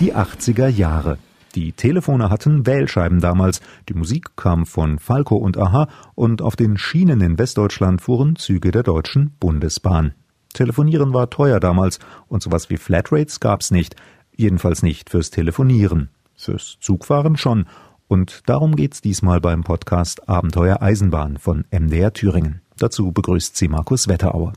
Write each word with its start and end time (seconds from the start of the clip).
Die 0.00 0.14
80er 0.14 0.68
Jahre. 0.68 1.18
Die 1.54 1.72
Telefone 1.72 2.30
hatten 2.30 2.66
Wählscheiben 2.66 3.20
damals, 3.20 3.60
die 3.88 3.94
Musik 3.94 4.36
kam 4.36 4.66
von 4.66 4.98
Falco 4.98 5.36
und 5.36 5.58
Aha 5.58 5.88
und 6.14 6.42
auf 6.42 6.56
den 6.56 6.78
Schienen 6.78 7.20
in 7.20 7.38
Westdeutschland 7.38 8.00
fuhren 8.00 8.36
Züge 8.36 8.70
der 8.70 8.82
Deutschen 8.82 9.32
Bundesbahn. 9.38 10.14
Telefonieren 10.54 11.12
war 11.12 11.30
teuer 11.30 11.60
damals 11.60 11.98
und 12.28 12.42
sowas 12.42 12.70
wie 12.70 12.78
Flatrates 12.78 13.40
gab's 13.40 13.70
nicht, 13.70 13.96
jedenfalls 14.34 14.82
nicht 14.82 15.10
fürs 15.10 15.30
Telefonieren. 15.30 16.08
Fürs 16.34 16.78
Zugfahren 16.80 17.36
schon 17.36 17.66
und 18.08 18.42
darum 18.46 18.76
geht's 18.76 19.00
diesmal 19.00 19.40
beim 19.40 19.62
Podcast 19.62 20.28
Abenteuer 20.28 20.82
Eisenbahn 20.82 21.36
von 21.38 21.64
MDR 21.70 22.12
Thüringen. 22.12 22.60
Dazu 22.76 23.12
begrüßt 23.12 23.56
sie 23.56 23.68
Markus 23.68 24.08
Wetterauer. 24.08 24.54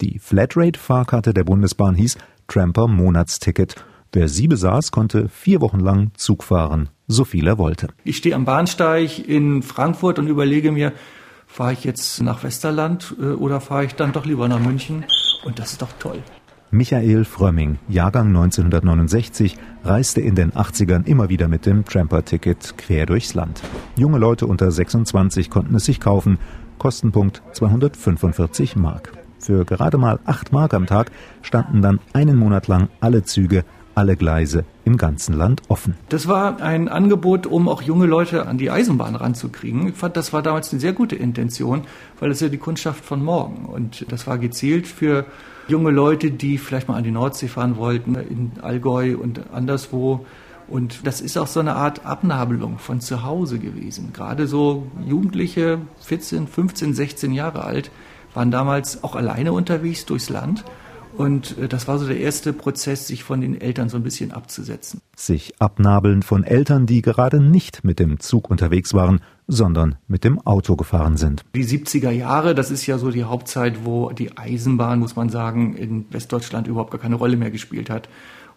Die 0.00 0.18
Flatrate-Fahrkarte 0.18 1.32
der 1.32 1.44
Bundesbahn 1.44 1.94
hieß 1.94 2.18
Tramper 2.48 2.86
Monatsticket 2.86 3.76
Wer 4.16 4.28
sie 4.28 4.48
besaß, 4.48 4.92
konnte 4.92 5.28
vier 5.28 5.60
Wochen 5.60 5.78
lang 5.78 6.10
Zug 6.16 6.42
fahren, 6.42 6.88
so 7.06 7.26
viel 7.26 7.46
er 7.46 7.58
wollte. 7.58 7.88
Ich 8.02 8.16
stehe 8.16 8.34
am 8.34 8.46
Bahnsteig 8.46 9.28
in 9.28 9.62
Frankfurt 9.62 10.18
und 10.18 10.26
überlege 10.26 10.72
mir, 10.72 10.94
fahre 11.46 11.74
ich 11.74 11.84
jetzt 11.84 12.22
nach 12.22 12.42
Westerland 12.42 13.14
äh, 13.20 13.32
oder 13.32 13.60
fahre 13.60 13.84
ich 13.84 13.94
dann 13.94 14.12
doch 14.12 14.24
lieber 14.24 14.48
nach 14.48 14.58
München? 14.58 15.04
Und 15.44 15.58
das 15.58 15.72
ist 15.72 15.82
doch 15.82 15.92
toll. 15.98 16.22
Michael 16.70 17.26
Frömming, 17.26 17.78
Jahrgang 17.88 18.28
1969, 18.28 19.58
reiste 19.84 20.22
in 20.22 20.34
den 20.34 20.52
80ern 20.52 21.06
immer 21.06 21.28
wieder 21.28 21.46
mit 21.46 21.66
dem 21.66 21.84
Tramper-Ticket 21.84 22.78
quer 22.78 23.04
durchs 23.04 23.34
Land. 23.34 23.60
Junge 23.96 24.16
Leute 24.16 24.46
unter 24.46 24.70
26 24.70 25.50
konnten 25.50 25.74
es 25.74 25.84
sich 25.84 26.00
kaufen. 26.00 26.38
Kostenpunkt 26.78 27.42
245 27.52 28.76
Mark. 28.76 29.12
Für 29.46 29.64
gerade 29.64 29.96
mal 29.96 30.18
8 30.24 30.52
Mark 30.52 30.74
am 30.74 30.86
Tag 30.86 31.12
standen 31.40 31.80
dann 31.80 32.00
einen 32.12 32.36
Monat 32.36 32.66
lang 32.66 32.88
alle 32.98 33.22
Züge 33.22 33.64
alle 33.94 34.16
Gleise 34.16 34.64
im 34.84 34.96
ganzen 34.96 35.34
Land 35.34 35.62
offen. 35.68 35.94
Das 36.08 36.26
war 36.26 36.60
ein 36.60 36.88
Angebot, 36.88 37.46
um 37.46 37.68
auch 37.68 37.80
junge 37.80 38.06
Leute 38.06 38.46
an 38.46 38.58
die 38.58 38.70
Eisenbahn 38.72 39.14
ranzukriegen. 39.14 39.88
Ich 39.88 39.94
fand, 39.94 40.16
das 40.16 40.32
war 40.32 40.42
damals 40.42 40.72
eine 40.72 40.80
sehr 40.80 40.92
gute 40.92 41.14
Intention, 41.14 41.82
weil 42.18 42.28
das 42.28 42.40
ja 42.40 42.48
die 42.48 42.58
Kundschaft 42.58 43.04
von 43.04 43.24
morgen. 43.24 43.66
Und 43.66 44.04
das 44.10 44.26
war 44.26 44.36
gezielt 44.36 44.88
für 44.88 45.24
junge 45.68 45.92
Leute, 45.92 46.32
die 46.32 46.58
vielleicht 46.58 46.88
mal 46.88 46.96
an 46.96 47.04
die 47.04 47.12
Nordsee 47.12 47.46
fahren 47.46 47.76
wollten, 47.76 48.16
in 48.16 48.50
Allgäu 48.60 49.16
und 49.16 49.50
anderswo. 49.54 50.26
Und 50.68 51.06
das 51.06 51.20
ist 51.20 51.38
auch 51.38 51.46
so 51.46 51.60
eine 51.60 51.76
Art 51.76 52.04
Abnabelung 52.04 52.78
von 52.78 53.00
zu 53.00 53.22
Hause 53.22 53.60
gewesen. 53.60 54.12
Gerade 54.12 54.48
so 54.48 54.88
Jugendliche, 55.06 55.78
14, 56.00 56.48
15, 56.48 56.92
16 56.92 57.32
Jahre 57.32 57.62
alt, 57.62 57.92
waren 58.36 58.50
damals 58.50 59.02
auch 59.02 59.16
alleine 59.16 59.52
unterwegs 59.52 60.06
durchs 60.06 60.28
Land 60.28 60.64
und 61.16 61.56
äh, 61.58 61.68
das 61.68 61.88
war 61.88 61.98
so 61.98 62.06
der 62.06 62.18
erste 62.18 62.52
Prozess, 62.52 63.06
sich 63.06 63.24
von 63.24 63.40
den 63.40 63.60
Eltern 63.60 63.88
so 63.88 63.96
ein 63.96 64.02
bisschen 64.02 64.32
abzusetzen. 64.32 65.00
Sich 65.16 65.54
abnabeln 65.58 66.22
von 66.22 66.44
Eltern, 66.44 66.86
die 66.86 67.02
gerade 67.02 67.40
nicht 67.40 67.84
mit 67.84 67.98
dem 67.98 68.20
Zug 68.20 68.50
unterwegs 68.50 68.92
waren, 68.92 69.20
sondern 69.48 69.96
mit 70.08 70.24
dem 70.24 70.40
Auto 70.40 70.76
gefahren 70.76 71.16
sind. 71.16 71.42
Die 71.54 71.64
70er 71.64 72.10
Jahre, 72.10 72.54
das 72.54 72.70
ist 72.70 72.86
ja 72.86 72.98
so 72.98 73.10
die 73.10 73.24
Hauptzeit, 73.24 73.84
wo 73.84 74.10
die 74.10 74.36
Eisenbahn, 74.36 74.98
muss 74.98 75.16
man 75.16 75.30
sagen, 75.30 75.74
in 75.76 76.06
Westdeutschland 76.10 76.66
überhaupt 76.66 76.90
gar 76.90 77.00
keine 77.00 77.14
Rolle 77.14 77.36
mehr 77.36 77.50
gespielt 77.50 77.88
hat. 77.88 78.08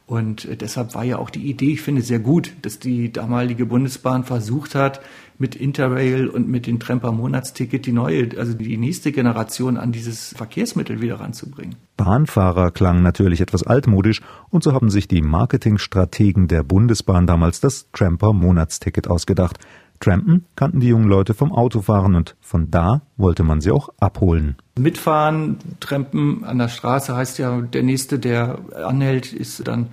Und 0.10 0.46
äh, 0.46 0.58
deshalb 0.58 0.96
war 0.96 1.04
ja 1.04 1.20
auch 1.20 1.30
die 1.30 1.48
Idee, 1.48 1.74
ich 1.74 1.84
finde, 1.84 2.02
sehr 2.02 2.18
gut, 2.18 2.52
dass 2.64 2.80
die 2.80 3.14
damalige 3.14 3.68
Bundesbahn 3.68 4.24
versucht 4.24 4.74
hat, 4.74 5.02
mit 5.38 5.56
Interrail 5.56 6.28
und 6.28 6.50
mit 6.50 6.66
dem 6.66 6.80
Tremper 6.80 7.12
Monatsticket 7.12 7.86
die 7.86 7.92
neue, 7.92 8.30
also 8.38 8.56
die 8.56 8.76
nächste 8.76 9.12
Generation 9.12 9.78
an 9.78 9.92
dieses 9.92 10.34
Verkehrsmittel 10.36 11.00
wieder 11.00 11.20
ranzubringen. 11.20 11.76
Bahnfahrer 11.96 12.72
klang 12.72 13.04
natürlich 13.04 13.40
etwas 13.40 13.62
altmodisch 13.62 14.22
und 14.50 14.64
so 14.64 14.74
haben 14.74 14.90
sich 14.90 15.08
die 15.08 15.22
Marketingstrategen 15.22 16.48
der 16.48 16.64
Bundesbahn 16.64 17.28
damals 17.28 17.62
das 17.62 17.92
Tramper 17.94 18.34
Monatsticket 18.34 19.08
ausgedacht. 19.08 19.60
Trampen 20.00 20.46
kannten 20.56 20.80
die 20.80 20.88
jungen 20.88 21.08
Leute 21.08 21.34
vom 21.34 21.52
Autofahren 21.52 22.16
und 22.16 22.36
von 22.42 22.72
da 22.72 23.02
wollte 23.18 23.44
man 23.44 23.62
sie 23.62 23.72
auch 23.72 23.90
abholen. 24.00 24.56
Mitfahren, 24.78 25.58
Trampen 25.80 26.44
an 26.44 26.58
der 26.58 26.70
Straße 26.70 27.16
heißt 27.16 27.38
ja, 27.40 27.62
der 27.62 27.84
Nächste, 27.84 28.18
der 28.18 28.60
anhält, 28.86 29.34
ist 29.34 29.68
dann 29.68 29.88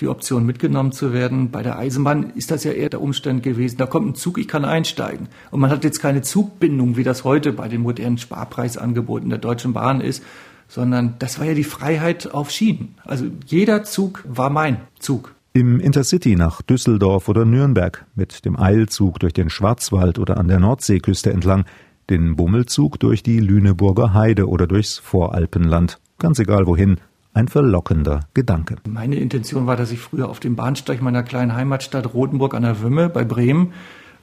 die 0.00 0.08
Option 0.08 0.44
mitgenommen 0.44 0.92
zu 0.92 1.12
werden. 1.12 1.50
Bei 1.50 1.62
der 1.62 1.78
Eisenbahn 1.78 2.30
ist 2.34 2.50
das 2.50 2.64
ja 2.64 2.72
eher 2.72 2.90
der 2.90 3.00
Umstand 3.00 3.42
gewesen, 3.42 3.78
da 3.78 3.86
kommt 3.86 4.08
ein 4.08 4.14
Zug, 4.14 4.38
ich 4.38 4.48
kann 4.48 4.64
einsteigen. 4.64 5.28
Und 5.50 5.60
man 5.60 5.70
hat 5.70 5.84
jetzt 5.84 6.00
keine 6.00 6.22
Zugbindung, 6.22 6.96
wie 6.96 7.04
das 7.04 7.24
heute 7.24 7.52
bei 7.52 7.68
den 7.68 7.80
modernen 7.80 8.18
Sparpreisangeboten 8.18 9.30
der 9.30 9.38
Deutschen 9.38 9.72
Bahn 9.72 10.00
ist, 10.00 10.22
sondern 10.68 11.14
das 11.18 11.38
war 11.38 11.46
ja 11.46 11.54
die 11.54 11.64
Freiheit 11.64 12.32
auf 12.34 12.50
Schienen. 12.50 12.96
Also 13.04 13.26
jeder 13.46 13.84
Zug 13.84 14.22
war 14.28 14.50
mein 14.50 14.80
Zug. 14.98 15.35
Im 15.56 15.80
Intercity 15.80 16.36
nach 16.36 16.60
Düsseldorf 16.60 17.30
oder 17.30 17.46
Nürnberg, 17.46 18.04
mit 18.14 18.44
dem 18.44 18.60
Eilzug 18.60 19.20
durch 19.20 19.32
den 19.32 19.48
Schwarzwald 19.48 20.18
oder 20.18 20.36
an 20.36 20.48
der 20.48 20.60
Nordseeküste 20.60 21.32
entlang, 21.32 21.64
den 22.10 22.36
Bummelzug 22.36 23.00
durch 23.00 23.22
die 23.22 23.40
Lüneburger 23.40 24.12
Heide 24.12 24.50
oder 24.50 24.66
durchs 24.66 24.98
Voralpenland, 24.98 25.98
ganz 26.18 26.38
egal 26.40 26.66
wohin, 26.66 26.98
ein 27.32 27.48
verlockender 27.48 28.20
Gedanke. 28.34 28.76
Meine 28.86 29.16
Intention 29.16 29.66
war, 29.66 29.76
dass 29.76 29.92
ich 29.92 30.00
früher 30.00 30.28
auf 30.28 30.40
dem 30.40 30.56
Bahnsteig 30.56 31.00
meiner 31.00 31.22
kleinen 31.22 31.54
Heimatstadt 31.54 32.12
Rothenburg 32.12 32.52
an 32.52 32.64
der 32.64 32.82
Wümme 32.82 33.08
bei 33.08 33.24
Bremen 33.24 33.72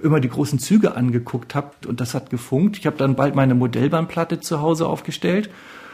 immer 0.03 0.19
die 0.19 0.29
großen 0.29 0.59
Züge 0.59 0.95
angeguckt 0.95 1.55
habe 1.55 1.71
und 1.87 1.99
das 1.99 2.13
hat 2.13 2.29
gefunkt. 2.29 2.77
Ich 2.77 2.85
habe 2.85 2.97
dann 2.97 3.15
bald 3.15 3.33
meine 3.33 3.55
Modellbahnplatte 3.55 4.39
zu 4.39 4.61
Hause 4.61 4.85
aufgestellt 4.85 5.49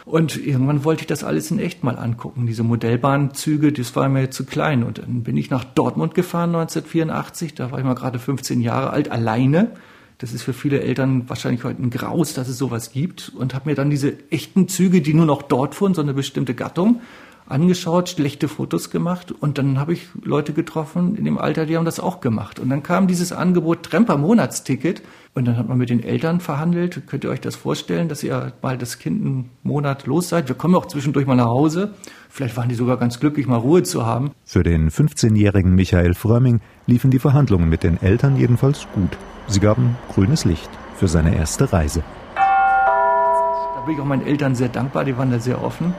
und 0.09 0.44
irgendwann 0.44 0.84
wollte 0.86 1.02
ich 1.02 1.08
das 1.08 1.24
alles 1.24 1.52
in 1.52 1.59
echt 1.59 1.84
mal 1.84 2.00
angucken. 2.00 2.47
Diese 2.47 2.64
Modellbahnzüge, 2.64 3.72
das 3.72 3.96
war 3.96 4.09
mir 4.09 4.31
zu 4.31 4.44
klein. 4.44 4.81
Und 4.84 4.97
dann 4.97 5.22
bin 5.22 5.38
ich 5.38 5.52
nach 5.52 5.64
Dortmund 5.64 6.16
gefahren 6.16 6.56
1984. 6.56 7.53
Da 7.53 7.70
war 7.70 7.78
ich 7.78 7.86
mal 7.86 7.94
gerade 7.94 8.18
15 8.18 8.59
Jahre 8.59 8.90
alt, 8.90 9.12
alleine. 9.12 9.72
Das 10.18 10.34
ist 10.34 10.42
für 10.42 10.53
viele 10.53 10.81
Eltern 10.81 11.30
wahrscheinlich 11.30 11.64
heute 11.64 11.84
ein 11.84 11.92
Graus, 11.92 12.34
dass 12.34 12.47
es 12.47 12.58
sowas 12.58 12.92
gibt. 12.92 13.31
Und 13.36 13.53
habe 13.53 13.70
mir 13.70 13.75
dann 13.75 13.92
diese 13.92 14.14
echten 14.31 14.68
Züge, 14.68 15.02
die 15.02 15.14
nur 15.14 15.28
noch 15.28 15.44
dort 15.44 15.75
fuhren, 15.75 15.94
so 15.94 16.02
eine 16.02 16.16
bestimmte 16.16 16.56
Gattung, 16.56 17.02
angeschaut, 17.50 18.10
schlechte 18.10 18.48
Fotos 18.48 18.90
gemacht 18.90 19.32
und 19.32 19.58
dann 19.58 19.80
habe 19.80 19.94
ich 19.94 20.08
Leute 20.24 20.54
getroffen 20.54 21.16
in 21.16 21.26
dem 21.26 21.38
Alter, 21.38 21.66
die 21.66 21.76
haben 21.76 21.86
das 21.86 22.00
auch 22.00 22.22
gemacht. 22.22 22.60
Und 22.60 22.70
dann 22.70 22.84
kam 22.84 23.08
dieses 23.08 23.32
Angebot 23.32 23.84
Tremper 23.84 24.18
Monatsticket 24.18 25.02
und 25.34 25.48
dann 25.48 25.58
hat 25.58 25.68
man 25.68 25.78
mit 25.78 25.90
den 25.90 26.04
Eltern 26.04 26.40
verhandelt. 26.40 27.02
Könnt 27.08 27.24
ihr 27.24 27.30
euch 27.30 27.42
das 27.42 27.56
vorstellen, 27.56 28.08
dass 28.08 28.24
ihr 28.24 28.54
mal 28.62 28.78
das 28.78 29.00
Kind 29.00 29.26
einen 29.26 29.50
Monat 29.64 30.06
los 30.06 30.30
seid? 30.30 30.48
Wir 30.48 30.56
kommen 30.56 30.76
auch 30.76 30.86
zwischendurch 30.86 31.26
mal 31.26 31.36
nach 31.36 31.48
Hause. 31.48 31.94
Vielleicht 32.30 32.56
waren 32.56 32.70
die 32.70 32.76
sogar 32.76 32.98
ganz 32.98 33.20
glücklich, 33.20 33.48
mal 33.48 33.58
Ruhe 33.58 33.84
zu 33.84 34.06
haben. 34.06 34.32
Für 34.46 34.64
den 34.64 34.90
15-jährigen 34.90 35.74
Michael 35.74 36.14
Frömming 36.14 36.62
liefen 36.86 37.09
die 37.09 37.20
Verhandlungen 37.20 37.70
mit 37.70 37.84
den 37.84 38.02
Eltern 38.02 38.38
jedenfalls 38.38 38.88
gut. 38.94 39.18
Sie 39.48 39.59
gaben 39.59 39.98
grünes 40.14 40.46
Licht 40.46 40.70
für 40.96 41.08
seine 41.08 41.36
erste 41.36 41.74
Reise. 41.74 42.04
Da 42.36 43.82
bin 43.86 43.96
ich 43.96 44.02
auch 44.02 44.06
meinen 44.06 44.28
Eltern 44.28 44.54
sehr 44.54 44.70
dankbar, 44.70 45.06
die 45.06 45.18
waren 45.18 45.32
da 45.32 45.40
sehr 45.40 45.64
offen 45.64 45.96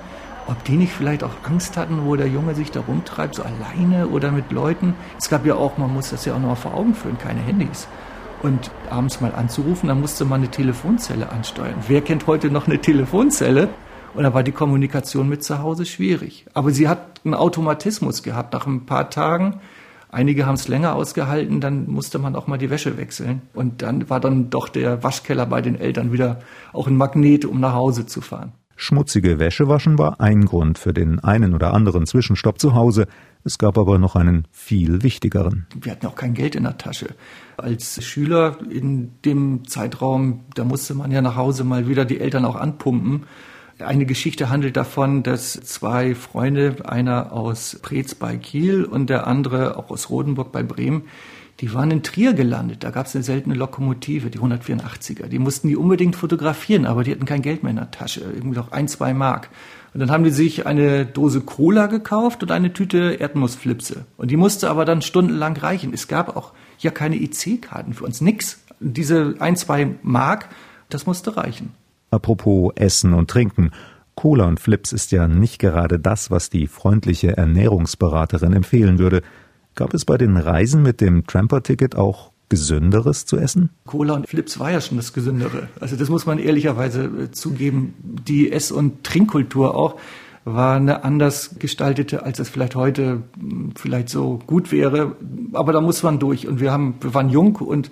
ob 0.47 0.63
die 0.65 0.77
nicht 0.77 0.93
vielleicht 0.93 1.25
auch 1.25 1.33
Angst 1.45 1.77
hatten, 1.77 2.05
wo 2.05 2.17
der 2.17 2.29
Junge 2.29 2.55
sich 2.55 2.71
da 2.71 2.81
rumtreibt, 2.81 3.35
so 3.35 3.43
alleine 3.43 4.09
oder 4.09 4.33
mit 4.33 4.51
Leuten. 4.51 4.95
Es 5.19 5.29
gab 5.29 5.47
ja 5.47 5.55
auch, 5.55 5.79
man 5.79 5.93
muss 5.93 6.11
das 6.11 6.25
ja 6.25 6.35
auch 6.35 6.41
noch 6.41 6.57
vor 6.57 6.75
Augen 6.75 6.95
führen, 6.95 7.19
keine 7.19 7.41
Handys. 7.41 7.87
Und 8.43 8.71
abends 8.89 9.21
mal 9.21 9.35
anzurufen, 9.35 9.89
dann 9.89 10.01
musste 10.01 10.25
man 10.25 10.41
eine 10.41 10.51
Telefonzelle 10.51 11.31
ansteuern. 11.31 11.75
Wer 11.87 12.01
kennt 12.01 12.27
heute 12.27 12.51
noch 12.51 12.67
eine 12.67 12.81
Telefonzelle? 12.81 13.69
Und 14.15 14.25
da 14.25 14.35
war 14.35 14.43
die 14.43 14.53
Kommunikation 14.53 15.29
mit 15.29 15.45
zu 15.45 15.61
Hause 15.61 15.87
schwierig. 15.87 16.47
Aber 16.55 16.71
sie 16.71 16.89
hat 16.89 17.21
einen 17.25 17.35
Automatismus 17.35 18.23
gehabt. 18.23 18.53
Nach 18.55 18.67
ein 18.67 18.87
paar 18.87 19.11
Tagen, 19.11 19.61
einige 20.11 20.47
haben 20.47 20.55
es 20.55 20.69
länger 20.69 20.95
ausgehalten, 20.95 21.61
dann 21.61 21.89
musste 21.89 22.19
man 22.19 22.35
auch 22.35 22.47
mal 22.47 22.59
die 22.59 22.71
Wäsche 22.71 22.97
wechseln. 22.97 23.43
Und 23.55 23.83
dann 23.83 24.11
war 24.11 24.19
dann 24.21 24.51
doch 24.51 24.69
der 24.69 25.03
Waschkeller 25.05 25.47
bei 25.47 25.61
den 25.61 25.79
Eltern 25.79 26.13
wieder 26.13 26.41
auch 26.73 26.89
ein 26.89 26.97
Magnet, 26.97 27.45
um 27.45 27.61
nach 27.61 27.75
Hause 27.75 28.07
zu 28.07 28.21
fahren. 28.21 28.53
Schmutzige 28.83 29.39
Wäsche 29.39 29.69
waschen 29.69 29.99
war 29.99 30.23
ein 30.23 30.47
Grund 30.47 30.79
für 30.79 30.95
den 30.95 31.19
einen 31.19 31.53
oder 31.53 31.75
anderen 31.75 32.07
Zwischenstopp 32.07 32.59
zu 32.59 32.75
Hause. 32.75 33.09
Es 33.45 33.59
gab 33.59 33.77
aber 33.77 33.99
noch 33.99 34.17
einen 34.17 34.49
viel 34.53 35.03
wichtigeren. 35.03 35.67
Wir 35.79 35.93
hatten 35.93 36.07
auch 36.07 36.15
kein 36.15 36.33
Geld 36.33 36.55
in 36.55 36.63
der 36.63 36.79
Tasche. 36.79 37.09
Als 37.59 38.03
Schüler 38.03 38.57
in 38.71 39.21
dem 39.27 39.69
Zeitraum, 39.69 40.47
da 40.55 40.65
musste 40.65 40.95
man 40.95 41.11
ja 41.11 41.21
nach 41.21 41.37
Hause 41.37 41.63
mal 41.65 41.89
wieder 41.89 42.07
die 42.07 42.21
Eltern 42.21 42.47
auch 42.47 42.57
anpumpen. 42.57 43.27
Eine 43.81 44.07
Geschichte 44.07 44.49
handelt 44.49 44.79
davon, 44.79 45.23
dass 45.23 45.53
zwei 45.53 46.15
Freunde, 46.15 46.77
einer 46.87 47.35
aus 47.35 47.79
Preetz 47.83 48.15
bei 48.15 48.39
Kiel 48.39 48.85
und 48.85 49.11
der 49.11 49.27
andere 49.27 49.77
auch 49.77 49.91
aus 49.91 50.09
Rodenburg 50.09 50.53
bei 50.53 50.63
Bremen, 50.63 51.03
die 51.61 51.75
waren 51.75 51.91
in 51.91 52.03
Trier 52.03 52.33
gelandet. 52.33 52.85
Da 52.85 52.91
gab 52.91 53.07
es 53.07 53.15
eine 53.15 53.23
seltene 53.23 53.55
Lokomotive, 53.55 54.31
die 54.31 54.39
184er. 54.39 55.27
Die 55.27 55.39
mussten 55.39 55.69
die 55.69 55.77
unbedingt 55.77 56.17
fotografieren, 56.17 56.87
aber 56.87 57.05
die 57.05 57.13
hatten 57.13 57.27
kein 57.27 57.43
Geld 57.43 57.63
mehr 57.63 57.71
in 57.71 57.77
der 57.77 57.91
Tasche. 57.91 58.21
Irgendwie 58.21 58.57
noch 58.57 58.73
ein, 58.73 58.89
zwei 58.89 59.13
Mark. 59.13 59.51
Und 59.93 60.01
dann 60.01 60.11
haben 60.11 60.25
die 60.25 60.31
sich 60.31 60.67
eine 60.67 61.05
Dose 61.05 61.43
Cola 61.43 61.87
gekauft 61.87 62.43
und 62.43 62.51
eine 62.51 62.73
Tüte 62.73 63.17
Erdnussflipse. 63.21 64.07
Und 64.17 64.31
die 64.31 64.37
musste 64.37 64.71
aber 64.71 64.85
dann 64.85 65.03
stundenlang 65.03 65.57
reichen. 65.57 65.93
Es 65.93 66.09
gab 66.09 66.35
auch 66.37 66.53
ja 66.79 66.91
keine 66.91 67.17
IC-Karten 67.17 67.93
für 67.93 68.05
uns, 68.05 68.21
nix. 68.21 68.63
Diese 68.79 69.35
ein, 69.41 69.57
zwei 69.57 69.97
Mark, 70.03 70.49
das 70.89 71.05
musste 71.07 71.37
reichen. 71.37 71.75
Apropos 72.11 72.73
Essen 72.77 73.13
und 73.13 73.29
Trinken. 73.29 73.73
Cola 74.15 74.47
und 74.47 74.61
Flips 74.61 74.93
ist 74.93 75.13
ja 75.13 75.29
nicht 75.29 75.59
gerade 75.59 75.99
das, 75.99 76.31
was 76.31 76.51
die 76.51 76.67
freundliche 76.67 77.37
Ernährungsberaterin 77.37 78.53
empfehlen 78.55 78.99
würde. 78.99 79.23
Gab 79.75 79.95
es 79.95 80.05
bei 80.05 80.19
den 80.19 80.37
Reisen 80.37 80.83
mit 80.83 81.01
dem 81.01 81.27
Tramper-Ticket 81.27 81.97
auch 81.97 82.33
Gesünderes 82.51 83.27
zu 83.27 83.37
essen? 83.37 83.71
Cola 83.87 84.15
und 84.15 84.29
Flips 84.29 84.59
war 84.59 84.73
ja 84.73 84.81
schon 84.81 84.97
das 84.97 85.13
Gesündere. 85.13 85.69
Also 85.81 85.97
das 85.97 86.09
muss 86.11 86.27
man 86.27 86.39
ehrlicherweise 86.39 87.05
äh, 87.05 87.31
zugeben. 87.31 87.95
Die 88.03 88.51
Ess- 88.51 88.73
und 88.73 89.05
Trinkkultur 89.05 89.75
auch 89.77 89.97
war 90.45 90.77
eine 90.77 91.05
anders 91.05 91.57
gestaltete, 91.59 92.25
als 92.25 92.41
es 92.41 92.49
vielleicht 92.49 92.75
heute 92.75 93.23
hm, 93.39 93.73
vielleicht 93.77 94.09
so 94.09 94.41
gut 94.47 94.73
wäre. 94.73 95.17
Aber 95.53 95.73
da 95.73 95.81
muss 95.81 96.03
man 96.03 96.19
durch. 96.19 96.49
Und 96.49 96.61
wir 96.61 96.73
haben, 96.73 96.97
wir 97.01 97.15
waren 97.15 97.31
jung 97.31 97.57
und 97.57 97.91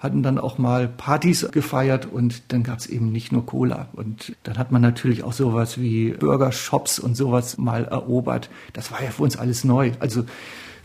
hatten 0.00 0.22
dann 0.22 0.38
auch 0.38 0.58
mal 0.58 0.88
Partys 0.88 1.46
gefeiert 1.52 2.08
und 2.10 2.52
dann 2.52 2.62
gab 2.62 2.78
es 2.78 2.86
eben 2.86 3.12
nicht 3.12 3.32
nur 3.32 3.44
Cola. 3.44 3.90
Und 3.92 4.34
dann 4.42 4.56
hat 4.56 4.72
man 4.72 4.80
natürlich 4.80 5.22
auch 5.22 5.34
sowas 5.34 5.78
wie 5.78 6.12
Burger-Shops 6.12 6.98
und 6.98 7.16
sowas 7.16 7.58
mal 7.58 7.84
erobert. 7.84 8.48
Das 8.72 8.90
war 8.90 9.02
ja 9.02 9.10
für 9.10 9.22
uns 9.22 9.36
alles 9.36 9.62
neu. 9.62 9.92
Also 10.00 10.24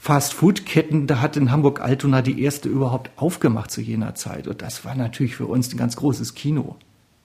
Fast-Food-Ketten, 0.06 1.08
da 1.08 1.20
hat 1.20 1.36
in 1.36 1.52
Hamburg-Altona 1.52 2.22
die 2.22 2.44
erste 2.44 2.70
überhaupt 2.70 3.10
aufgemacht 3.16 3.72
zu 3.72 3.82
jener 3.82 4.14
Zeit. 4.14 4.48
Und 4.48 4.62
das 4.62 4.86
war 4.86 4.94
natürlich 4.94 5.36
für 5.36 5.48
uns 5.48 5.74
ein 5.74 5.78
ganz 5.78 5.96
großes 5.96 6.36
Kino. 6.36 6.76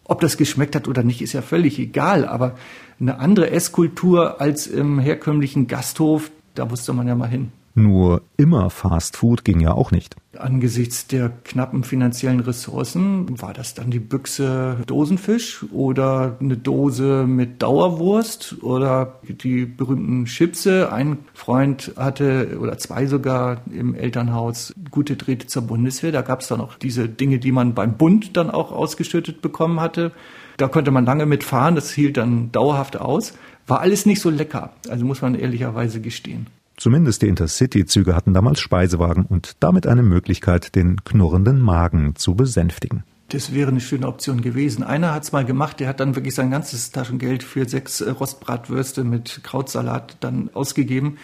Ob 0.05 0.23
das 0.23 0.39
geschmeckt 0.39 0.75
hat 0.75 0.89
oder 0.89 1.03
nicht, 1.03 1.21
ist 1.21 1.35
ja 1.35 1.43
völlig 1.43 1.79
egal. 1.79 2.27
Aber 2.27 2.57
eine 2.99 3.19
andere 3.19 3.51
Esskultur 3.51 4.41
als 4.41 4.67
im 4.67 4.99
herkömmlichen 4.99 5.67
Gasthof, 5.67 6.31
da 6.55 6.65
musste 6.65 6.95
man 6.95 7.07
ja 7.07 7.15
mal 7.15 7.29
hin. 7.29 7.53
Nur 7.75 8.23
immer 8.37 8.69
Fast 8.71 9.17
Food 9.17 9.45
ging 9.45 9.61
ja 9.61 9.73
auch 9.73 9.93
nicht. 9.93 10.17
Angesichts 10.37 11.07
der 11.07 11.29
knappen 11.29 11.85
finanziellen 11.85 12.41
Ressourcen 12.41 13.41
war 13.41 13.53
das 13.53 13.75
dann 13.75 13.91
die 13.91 14.01
Büchse 14.01 14.77
Dosenfisch 14.87 15.65
oder 15.73 16.37
eine 16.41 16.57
Dose 16.57 17.27
mit 17.27 17.63
Dauerwurst 17.63 18.63
oder 18.63 19.21
die 19.23 19.67
berühmten 19.67 20.25
Chipse. 20.25 20.93
Ein 20.93 21.19
Freund 21.33 21.93
hatte 21.97 22.59
oder 22.61 22.79
zwei 22.79 23.07
sogar 23.07 23.63
im 23.73 23.95
Elternhaus 23.95 24.75
gute 24.91 25.17
Drähte 25.17 25.47
zur 25.47 25.63
Bundeswehr. 25.63 26.13
Da 26.13 26.23
gab 26.23 26.41
es 26.41 26.49
dann 26.49 26.61
auch 26.61 26.75
diese 26.75 27.09
Dinge, 27.09 27.39
die 27.39 27.53
man 27.53 27.75
beim 27.75 27.97
Bund 27.97 28.37
dann 28.37 28.51
auch 28.51 28.73
ausgeschüttet 28.73 29.43
bekommen 29.43 29.81
hatte. 29.81 30.13
Da 30.57 30.69
konnte 30.69 30.91
man 30.91 31.07
lange 31.07 31.25
mitfahren, 31.25 31.75
das 31.75 31.93
hielt 31.93 32.17
dann 32.17 32.53
dauerhaft 32.53 33.01
aus. 33.01 33.35
War 33.67 33.81
alles 33.81 34.07
nicht 34.07 34.21
so 34.21 34.31
lecker, 34.31 34.73
also 34.89 35.05
muss 35.05 35.23
man 35.23 35.35
ehrlicherweise 35.35 36.01
gestehen. 36.01 36.49
Zumindest 36.81 37.21
die 37.21 37.29
Intercity-Züge 37.29 38.17
hatten 38.17 38.33
damals 38.33 38.59
Speisewagen 38.59 39.27
und 39.27 39.53
damit 39.61 39.87
eine 39.87 40.03
Möglichkeit, 40.03 40.75
den 40.75 41.05
knurrenden 41.05 41.61
Magen 41.61 42.17
zu 42.17 42.35
besänftigen. 42.35 43.05
Das 43.29 43.53
wäre 43.53 43.69
eine 43.69 43.83
schöne 43.83 44.09
Option 44.09 44.41
gewesen. 44.41 44.83
Einer 44.83 45.13
hat 45.13 45.25
es 45.25 45.33
mal 45.33 45.45
gemacht, 45.45 45.79
der 45.79 45.89
hat 45.89 46.01
dann 46.01 46.17
wirklich 46.17 46.35
sein 46.35 46.51
ganzes 46.51 46.91
Taschengeld 46.91 47.43
für 47.43 47.69
sechs 47.69 48.01
äh, 48.01 48.09
Rostbratwürste 48.09 49.05
mit 49.05 49.41
Krautsalat 49.43 50.17
dann 50.21 50.49
ausgegeben. 50.55 51.19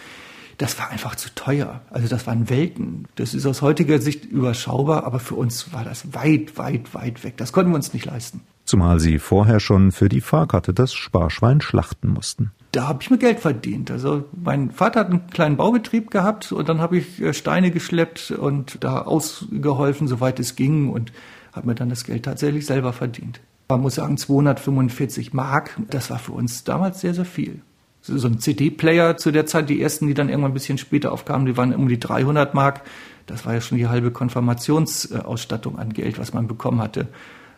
Das 0.59 0.77
war 0.77 0.91
einfach 0.91 1.15
zu 1.15 1.33
teuer. 1.33 1.81
Also 1.89 2.07
das 2.07 2.27
waren 2.27 2.51
Welten. 2.51 3.07
Das 3.15 3.33
ist 3.33 3.47
aus 3.47 3.63
heutiger 3.63 3.99
Sicht 3.99 4.25
überschaubar, 4.25 5.05
aber 5.05 5.19
für 5.19 5.33
uns 5.33 5.73
war 5.73 5.83
das 5.83 6.13
weit, 6.13 6.59
weit, 6.59 6.93
weit 6.93 7.23
weg. 7.23 7.37
Das 7.37 7.51
konnten 7.51 7.71
wir 7.71 7.77
uns 7.77 7.93
nicht 7.93 8.05
leisten. 8.05 8.41
Zumal 8.67 8.99
sie 8.99 9.17
vorher 9.17 9.59
schon 9.59 9.91
für 9.91 10.09
die 10.09 10.21
Fahrkarte 10.21 10.75
das 10.75 10.93
Sparschwein 10.93 11.61
schlachten 11.61 12.09
mussten 12.09 12.51
da 12.77 12.87
habe 12.87 12.99
ich 13.01 13.09
mir 13.09 13.17
Geld 13.17 13.39
verdient. 13.39 13.89
Also 13.89 14.25
mein 14.39 14.69
Vater 14.69 14.99
hat 14.99 15.07
einen 15.09 15.27
kleinen 15.27 15.57
Baubetrieb 15.57 16.11
gehabt 16.11 16.51
und 16.51 16.69
dann 16.69 16.79
habe 16.79 16.97
ich 16.97 17.19
äh, 17.19 17.33
Steine 17.33 17.71
geschleppt 17.71 18.31
und 18.31 18.83
da 18.83 19.01
ausgeholfen, 19.01 20.07
soweit 20.07 20.39
es 20.39 20.55
ging 20.55 20.89
und 20.89 21.11
habe 21.53 21.67
mir 21.67 21.75
dann 21.75 21.89
das 21.89 22.03
Geld 22.03 22.25
tatsächlich 22.25 22.67
selber 22.67 22.93
verdient. 22.93 23.39
Man 23.69 23.81
muss 23.81 23.95
sagen, 23.95 24.15
245 24.15 25.33
Mark, 25.33 25.75
das 25.89 26.11
war 26.11 26.19
für 26.19 26.33
uns 26.33 26.63
damals 26.63 27.01
sehr, 27.01 27.15
sehr 27.15 27.25
viel. 27.25 27.61
So 28.01 28.27
ein 28.27 28.39
CD-Player 28.39 29.17
zu 29.17 29.31
der 29.31 29.47
Zeit, 29.47 29.69
die 29.69 29.81
ersten, 29.81 30.07
die 30.07 30.13
dann 30.13 30.29
irgendwann 30.29 30.51
ein 30.51 30.53
bisschen 30.53 30.77
später 30.77 31.11
aufkamen, 31.11 31.47
die 31.47 31.57
waren 31.57 31.73
um 31.73 31.89
die 31.89 31.99
300 31.99 32.53
Mark. 32.53 32.81
Das 33.25 33.45
war 33.45 33.55
ja 33.55 33.59
schon 33.59 33.79
die 33.79 33.87
halbe 33.87 34.11
Konfirmationsausstattung 34.11 35.79
an 35.79 35.91
Geld, 35.91 36.19
was 36.19 36.33
man 36.33 36.47
bekommen 36.47 36.79
hatte. 36.79 37.07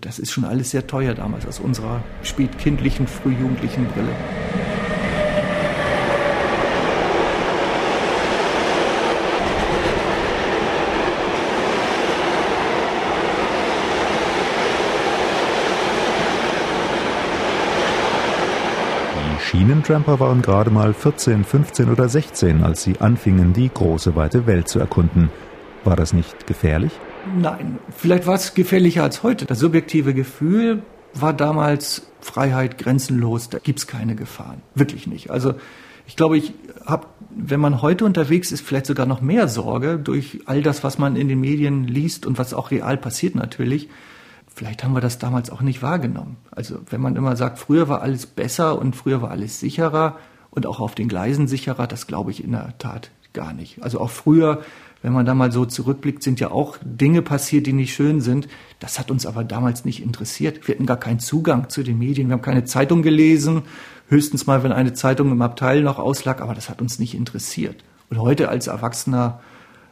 Das 0.02 0.18
ist 0.18 0.32
schon 0.32 0.46
alles 0.46 0.72
sehr 0.72 0.88
teuer 0.88 1.14
damals 1.14 1.46
aus 1.46 1.60
unserer 1.60 2.02
spätkindlichen, 2.24 3.06
frühjugendlichen 3.06 3.86
Brille. 3.88 4.16
Schienentramper 19.42 20.20
waren 20.20 20.42
gerade 20.42 20.70
mal 20.70 20.94
14, 20.94 21.44
15 21.44 21.90
oder 21.90 22.08
16, 22.08 22.64
als 22.64 22.84
sie 22.84 23.00
anfingen, 23.00 23.52
die 23.52 23.68
große 23.68 24.16
weite 24.16 24.46
Welt 24.46 24.70
zu 24.70 24.80
erkunden. 24.80 25.30
War 25.84 25.96
das 25.96 26.14
nicht 26.14 26.48
gefährlich? 26.48 26.92
Nein, 27.38 27.80
vielleicht 27.96 28.28
war 28.28 28.36
es 28.36 28.54
gefährlicher 28.54 29.04
als 29.04 29.24
heute. 29.24 29.46
Das 29.46 29.60
subjektive 29.60 30.14
Gefühl 30.14 30.82
war 31.14 31.34
damals 31.34 32.08
Freiheit 32.22 32.78
grenzenlos, 32.78 33.50
da 33.50 33.60
gibt's 33.60 33.88
keine 33.88 34.16
Gefahren. 34.16 34.62
Wirklich 34.76 35.08
nicht. 35.08 35.32
Also 35.32 35.56
ich 36.06 36.16
glaube, 36.16 36.38
ich 36.38 36.54
habe, 36.86 37.08
wenn 37.30 37.60
man 37.60 37.82
heute 37.82 38.06
unterwegs 38.06 38.52
ist, 38.52 38.66
vielleicht 38.66 38.86
sogar 38.86 39.06
noch 39.06 39.22
mehr 39.22 39.48
Sorge 39.48 39.98
durch 39.98 40.42
all 40.46 40.62
das, 40.62 40.84
was 40.84 40.98
man 40.98 41.16
in 41.16 41.28
den 41.28 41.40
Medien 41.40 41.86
liest 41.86 42.26
und 42.26 42.38
was 42.38 42.54
auch 42.54 42.72
real 42.72 42.98
passiert 42.98 43.36
natürlich 43.36 43.90
vielleicht 44.60 44.84
haben 44.84 44.94
wir 44.94 45.00
das 45.00 45.20
damals 45.20 45.50
auch 45.52 45.62
nicht 45.62 45.82
wahrgenommen. 45.82 46.36
Also 46.52 46.80
wenn 46.90 47.00
man 47.00 47.16
immer 47.16 47.38
sagt, 47.38 47.60
früher 47.60 47.88
war 47.88 48.02
alles 48.02 48.26
besser 48.26 48.78
und 48.78 48.94
früher 48.94 49.22
war 49.22 49.32
alles 49.32 49.62
sicherer 49.62 50.18
und 50.50 50.66
auch 50.66 50.82
auf 50.82 50.96
den 50.96 51.08
Gleisen 51.08 51.48
sicherer, 51.48 51.88
das 51.88 52.08
glaube 52.08 52.32
ich 52.32 52.44
in 52.44 52.52
der 52.52 52.78
Tat 52.78 53.10
gar 53.32 53.54
nicht. 53.54 53.82
Also 53.84 54.02
auch 54.02 54.10
früher, 54.10 54.62
wenn 55.02 55.14
man 55.14 55.26
da 55.26 55.34
mal 55.34 55.52
so 55.52 55.66
zurückblickt, 55.66 56.24
sind 56.24 56.40
ja 56.40 56.52
auch 56.52 56.78
Dinge 56.84 57.22
passiert, 57.22 57.68
die 57.68 57.74
nicht 57.74 57.94
schön 57.94 58.22
sind. 58.22 58.48
Das 58.80 59.00
hat 59.00 59.12
uns 59.12 59.26
aber 59.26 59.44
damals 59.44 59.86
nicht 59.86 60.04
interessiert. 60.04 60.68
Wir 60.68 60.76
hatten 60.76 60.86
gar 60.86 60.98
keinen 60.98 61.20
Zugang 61.20 61.70
zu 61.70 61.84
den 61.84 61.98
Medien. 61.98 62.28
Wir 62.28 62.34
haben 62.34 62.42
keine 62.42 62.66
Zeitung 62.66 63.02
gelesen. 63.02 63.64
Höchstens 64.10 64.48
mal, 64.48 64.64
wenn 64.64 64.72
eine 64.72 64.94
Zeitung 64.94 65.32
im 65.32 65.42
Abteil 65.42 65.82
noch 65.82 66.00
auslag, 66.00 66.42
aber 66.42 66.54
das 66.54 66.70
hat 66.70 66.82
uns 66.82 67.00
nicht 67.00 67.16
interessiert. 67.16 67.84
Und 68.10 68.20
heute 68.20 68.50
als 68.50 68.68
Erwachsener 68.68 69.40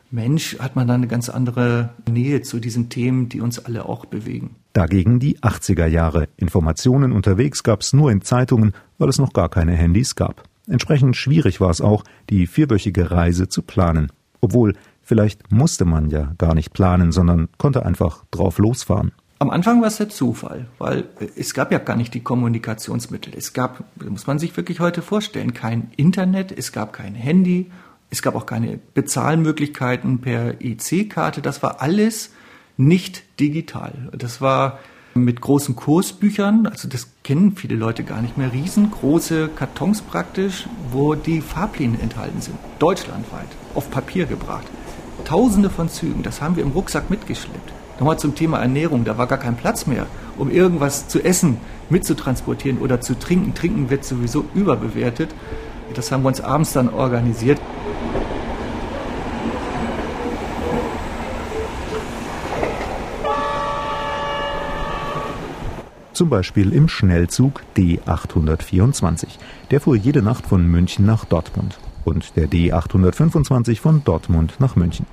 Mensch 0.09 0.57
hat 0.59 0.75
man 0.75 0.87
dann 0.87 1.01
eine 1.01 1.07
ganz 1.07 1.29
andere 1.29 1.89
Nähe 2.09 2.41
zu 2.41 2.59
diesen 2.59 2.89
Themen, 2.89 3.27
die 3.29 3.41
uns 3.41 3.59
alle 3.59 3.85
auch 3.85 4.05
bewegen. 4.05 4.55
Dagegen 4.73 5.19
die 5.19 5.39
80er 5.39 5.85
Jahre. 5.85 6.29
Informationen 6.37 7.11
unterwegs 7.11 7.63
gab 7.63 7.81
es 7.81 7.93
nur 7.93 8.11
in 8.11 8.21
Zeitungen, 8.21 8.73
weil 8.97 9.09
es 9.09 9.19
noch 9.19 9.33
gar 9.33 9.49
keine 9.49 9.73
Handys 9.73 10.15
gab. 10.15 10.43
Entsprechend 10.67 11.15
schwierig 11.15 11.59
war 11.59 11.69
es 11.69 11.81
auch, 11.81 12.03
die 12.29 12.47
vierwöchige 12.47 13.11
Reise 13.11 13.49
zu 13.49 13.61
planen. 13.61 14.11
Obwohl, 14.39 14.75
vielleicht 15.07 15.51
musste 15.51 15.85
man 15.85 16.09
ja 16.11 16.33
gar 16.37 16.53
nicht 16.53 16.73
planen, 16.73 17.11
sondern 17.11 17.49
konnte 17.57 17.85
einfach 17.85 18.25
drauf 18.29 18.59
losfahren. 18.59 19.11
Am 19.39 19.49
Anfang 19.49 19.81
war 19.81 19.87
es 19.87 19.97
der 19.97 20.09
Zufall, 20.09 20.67
weil 20.79 21.05
es 21.35 21.53
gab 21.53 21.71
ja 21.71 21.77
gar 21.77 21.95
nicht 21.95 22.13
die 22.13 22.21
Kommunikationsmittel. 22.21 23.33
Es 23.35 23.53
gab, 23.53 23.83
muss 24.03 24.27
man 24.27 24.39
sich 24.39 24.55
wirklich 24.57 24.79
heute 24.79 25.01
vorstellen, 25.01 25.53
kein 25.53 25.91
Internet, 25.95 26.51
es 26.51 26.71
gab 26.71 26.93
kein 26.93 27.13
Handy 27.15 27.71
es 28.09 28.21
gab 28.21 28.35
auch 28.35 28.45
keine 28.45 28.79
Bezahlmöglichkeiten 28.93 30.21
per 30.21 30.61
EC-Karte. 30.61 31.41
Das 31.41 31.61
war 31.61 31.81
alles 31.81 32.31
nicht 32.77 33.23
digital. 33.39 34.09
Das 34.17 34.39
war 34.39 34.79
mit 35.13 35.41
großen 35.41 35.75
Kursbüchern, 35.75 36.67
also 36.67 36.87
das 36.87 37.07
kennen 37.23 37.55
viele 37.55 37.75
Leute 37.75 38.03
gar 38.03 38.21
nicht 38.21 38.37
mehr, 38.37 38.53
riesengroße 38.53 39.49
Kartons 39.49 40.03
praktisch, 40.03 40.67
wo 40.91 41.15
die 41.15 41.41
Fahrpläne 41.41 41.99
enthalten 41.99 42.39
sind, 42.39 42.55
deutschlandweit, 42.77 43.47
auf 43.73 43.89
Papier 43.89 44.27
gebracht. 44.27 44.67
Tausende 45.27 45.69
von 45.69 45.89
Zügen, 45.89 46.23
das 46.23 46.41
haben 46.41 46.55
wir 46.55 46.63
im 46.63 46.71
Rucksack 46.71 47.09
mitgeschleppt. 47.09 47.73
Nochmal 47.99 48.17
zum 48.17 48.33
Thema 48.33 48.59
Ernährung, 48.59 49.03
da 49.03 49.17
war 49.17 49.27
gar 49.27 49.37
kein 49.37 49.57
Platz 49.57 49.85
mehr, 49.85 50.05
um 50.37 50.49
irgendwas 50.49 51.09
zu 51.09 51.21
essen 51.21 51.57
mitzutransportieren 51.89 52.77
oder 52.77 53.01
zu 53.01 53.13
trinken. 53.19 53.53
Trinken 53.53 53.89
wird 53.89 54.05
sowieso 54.05 54.45
überbewertet. 54.55 55.35
Das 55.93 56.13
haben 56.13 56.23
wir 56.23 56.29
uns 56.29 56.39
abends 56.39 56.71
dann 56.71 56.87
organisiert. 56.87 57.59
Zum 66.13 66.29
Beispiel 66.29 66.71
im 66.71 66.87
Schnellzug 66.87 67.63
D824. 67.75 69.27
Der 69.71 69.81
fuhr 69.81 69.97
jede 69.97 70.21
Nacht 70.21 70.47
von 70.47 70.65
München 70.65 71.05
nach 71.05 71.25
Dortmund. 71.25 71.77
Und 72.07 72.37
der 72.37 72.47
D825 72.47 73.81
von 73.81 74.01
Dortmund 74.05 74.61
nach 74.61 74.77
München. 74.77 75.05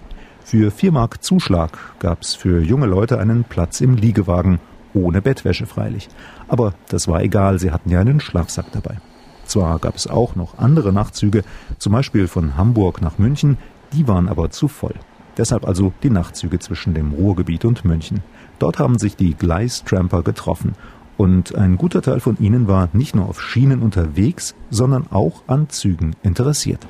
Für 0.45 0.71
4 0.71 0.93
Mark 0.93 1.25
Zuschlag 1.25 1.77
gab 1.99 2.23
es 2.23 2.37
für 2.37 2.61
junge 2.61 2.87
Leute 2.87 3.19
einen 3.19 3.43
Platz 3.43 3.81
im 3.81 3.97
Liegewagen, 3.97 4.61
ohne 4.95 5.21
Bettwäsche 5.21 5.67
freilich. 5.67 6.09
Aber 6.47 6.73
das 6.89 7.09
war 7.09 7.21
egal, 7.21 7.59
sie 7.59 7.73
hatten 7.73 7.91
ja 7.91 7.99
einen 7.99 8.21
Schlafsack 8.21 8.67
dabei. 8.71 8.99
Zwar 9.45 9.81
gab 9.81 9.97
es 9.97 10.07
auch 10.07 10.37
noch 10.37 10.57
andere 10.59 10.93
Nachtzüge, 10.93 11.43
zum 11.79 11.95
Beispiel 11.95 12.29
von 12.29 12.57
Hamburg 12.57 13.03
nach 13.03 13.19
München, 13.19 13.59
die 13.93 14.07
waren 14.07 14.29
aber 14.29 14.51
zu 14.51 14.69
voll. 14.69 14.95
Deshalb 15.37 15.67
also 15.67 15.93
die 16.05 16.11
Nachtzüge 16.11 16.61
zwischen 16.61 16.95
dem 16.95 17.11
Ruhrgebiet 17.11 17.65
und 17.65 17.85
München. 17.85 18.21
Dort 18.61 18.79
haben 18.79 18.99
sich 19.01 19.17
die 19.17 19.35
Gleistramper 19.35 20.23
getroffen 20.23 20.75
Und 21.16 21.54
ein 21.54 21.76
guter 21.76 22.02
Teil 22.02 22.21
von 22.21 22.37
ihnen 22.38 22.66
war 22.66 22.88
nicht 22.92 23.14
nur 23.14 23.28
auf 23.28 23.40
Schienen 23.40 23.83
unterwegs, 23.83 24.54
sondern 24.71 25.06
auch 25.11 25.42
an 25.47 25.68
Zügen 25.68 26.16
interessiert. 26.23 26.85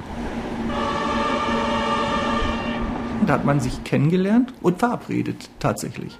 Da 3.26 3.34
hat 3.34 3.44
man 3.44 3.60
sich 3.60 3.84
kennengelernt 3.84 4.52
und 4.62 4.78
verabredet 4.78 5.50
tatsächlich. 5.58 6.18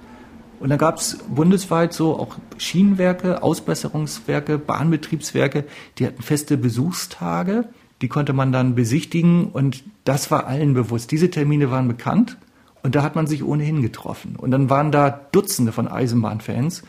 Und 0.59 0.69
dann 0.69 0.77
gab 0.77 0.97
es 0.97 1.17
bundesweit 1.27 1.93
so 1.93 2.17
auch 2.17 2.37
Schienenwerke, 2.57 3.43
Ausbesserungswerke, 3.43 4.57
Bahnbetriebswerke, 4.57 5.65
die 5.97 6.07
hatten 6.07 6.21
feste 6.21 6.57
Besuchstage, 6.57 7.65
die 8.01 8.07
konnte 8.07 8.33
man 8.33 8.51
dann 8.51 8.75
besichtigen 8.75 9.47
und 9.47 9.83
das 10.03 10.31
war 10.31 10.47
allen 10.47 10.73
bewusst. 10.73 11.11
Diese 11.11 11.29
Termine 11.29 11.71
waren 11.71 11.87
bekannt 11.87 12.37
und 12.83 12.95
da 12.95 13.03
hat 13.03 13.15
man 13.15 13.27
sich 13.27 13.43
ohnehin 13.43 13.81
getroffen. 13.81 14.35
Und 14.35 14.51
dann 14.51 14.69
waren 14.69 14.91
da 14.91 15.09
Dutzende 15.31 15.71
von 15.71 15.87
Eisenbahnfans 15.87 16.83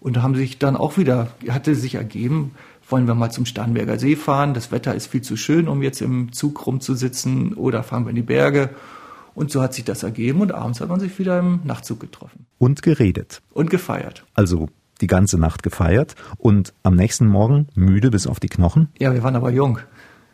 und 0.00 0.16
da 0.16 0.22
haben 0.22 0.34
sich 0.34 0.58
dann 0.58 0.76
auch 0.76 0.96
wieder, 0.96 1.28
hatte 1.48 1.74
sich 1.74 1.94
ergeben, 1.94 2.52
wollen 2.88 3.06
wir 3.06 3.14
mal 3.14 3.30
zum 3.30 3.46
Starnberger 3.46 3.98
See 3.98 4.16
fahren, 4.16 4.54
das 4.54 4.72
Wetter 4.72 4.94
ist 4.94 5.06
viel 5.06 5.22
zu 5.22 5.36
schön, 5.36 5.68
um 5.68 5.82
jetzt 5.82 6.00
im 6.00 6.32
Zug 6.32 6.66
rumzusitzen 6.66 7.54
oder 7.54 7.82
fahren 7.82 8.04
wir 8.04 8.10
in 8.10 8.16
die 8.16 8.22
Berge 8.22 8.70
und 9.34 9.50
so 9.50 9.62
hat 9.62 9.74
sich 9.74 9.84
das 9.84 10.02
ergeben 10.02 10.40
und 10.40 10.52
abends 10.52 10.80
hat 10.80 10.88
man 10.88 11.00
sich 11.00 11.18
wieder 11.18 11.38
im 11.38 11.60
Nachtzug 11.64 12.00
getroffen. 12.00 12.46
Und 12.58 12.82
geredet. 12.82 13.42
Und 13.52 13.70
gefeiert. 13.70 14.24
Also 14.34 14.68
die 15.00 15.06
ganze 15.06 15.38
Nacht 15.38 15.62
gefeiert 15.62 16.14
und 16.36 16.74
am 16.82 16.94
nächsten 16.94 17.26
Morgen 17.26 17.68
müde 17.74 18.10
bis 18.10 18.26
auf 18.26 18.40
die 18.40 18.48
Knochen? 18.48 18.88
Ja, 18.98 19.14
wir 19.14 19.22
waren 19.22 19.36
aber 19.36 19.50
jung. 19.50 19.78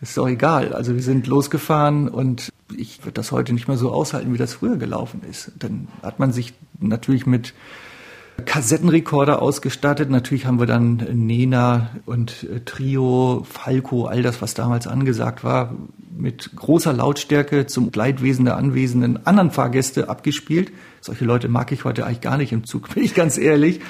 Ist 0.00 0.16
doch 0.16 0.28
egal. 0.28 0.72
Also 0.72 0.94
wir 0.94 1.02
sind 1.02 1.26
losgefahren 1.26 2.08
und 2.08 2.52
ich 2.76 3.00
würde 3.00 3.12
das 3.12 3.32
heute 3.32 3.52
nicht 3.52 3.68
mehr 3.68 3.76
so 3.76 3.92
aushalten, 3.92 4.32
wie 4.32 4.38
das 4.38 4.54
früher 4.54 4.76
gelaufen 4.76 5.22
ist. 5.28 5.52
Dann 5.58 5.88
hat 6.02 6.18
man 6.18 6.32
sich 6.32 6.52
natürlich 6.80 7.26
mit 7.26 7.54
Kassettenrekorder 8.44 9.40
ausgestattet. 9.40 10.10
Natürlich 10.10 10.46
haben 10.46 10.60
wir 10.60 10.66
dann 10.66 10.96
Nena 11.12 11.90
und 12.04 12.44
äh, 12.44 12.60
Trio, 12.64 13.46
Falco, 13.48 14.06
all 14.06 14.22
das, 14.22 14.42
was 14.42 14.54
damals 14.54 14.86
angesagt 14.86 15.42
war, 15.42 15.74
mit 16.16 16.54
großer 16.54 16.92
Lautstärke 16.92 17.66
zum 17.66 17.90
Leidwesen 17.94 18.44
der 18.44 18.56
anwesenden 18.56 19.26
anderen 19.26 19.50
Fahrgäste 19.50 20.08
abgespielt. 20.08 20.72
Solche 21.00 21.24
Leute 21.24 21.48
mag 21.48 21.72
ich 21.72 21.84
heute 21.84 22.04
eigentlich 22.04 22.20
gar 22.20 22.36
nicht 22.36 22.52
im 22.52 22.64
Zug, 22.64 22.88
bin 22.94 23.04
ich 23.04 23.14
ganz 23.14 23.38
ehrlich. 23.38 23.80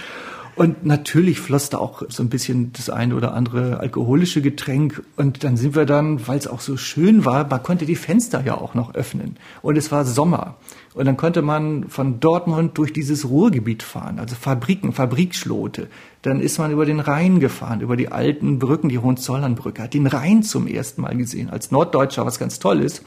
Und 0.57 0.87
natürlich 0.87 1.39
floss 1.39 1.69
da 1.69 1.77
auch 1.77 2.03
so 2.09 2.23
ein 2.23 2.31
bisschen 2.31 2.73
das 2.73 2.89
eine 2.89 3.15
oder 3.15 3.35
andere 3.35 3.79
alkoholische 3.79 4.41
Getränk. 4.41 5.03
Und 5.17 5.45
dann 5.45 5.59
sind 5.59 5.77
wir 5.77 5.85
dann, 5.85 6.27
weil 6.27 6.39
es 6.39 6.49
auch 6.49 6.61
so 6.61 6.79
schön 6.79 7.27
war, 7.27 7.47
man 7.47 7.63
konnte 7.63 7.85
die 7.85 7.95
Fenster 7.95 8.43
ja 8.43 8.57
auch 8.57 8.73
noch 8.73 8.95
öffnen. 8.95 9.37
Und 9.61 9.77
es 9.77 9.93
war 9.93 10.07
Sommer. 10.07 10.57
Und 10.95 11.05
dann 11.05 11.19
konnte 11.19 11.43
man 11.43 11.91
von 11.91 12.21
Dortmund 12.21 12.79
durch 12.79 12.95
dieses 12.95 13.29
Ruhrgebiet 13.29 13.83
fahren, 13.83 14.19
also 14.19 14.35
Fabriken, 14.35 14.95
Fabrikschlote. 14.95 15.89
Dann 16.23 16.41
ist 16.41 16.59
man 16.59 16.73
über 16.73 16.87
den 16.87 17.01
Rhein 17.01 17.39
gefahren, 17.39 17.83
über 17.83 17.99
die 17.99 18.11
alten 18.11 18.59
Brücken, 18.59 18.89
die 18.89 18.99
Hohenzollernbrücke, 18.99 19.83
hat 19.83 19.93
den 19.93 20.07
Rhein 20.07 20.43
zum 20.43 20.67
ersten 20.67 21.03
Mal 21.03 21.19
gesehen, 21.19 21.51
als 21.51 21.71
Norddeutscher, 21.71 22.25
was 22.25 22.39
ganz 22.39 22.59
toll 22.59 22.81
ist. 22.81 23.03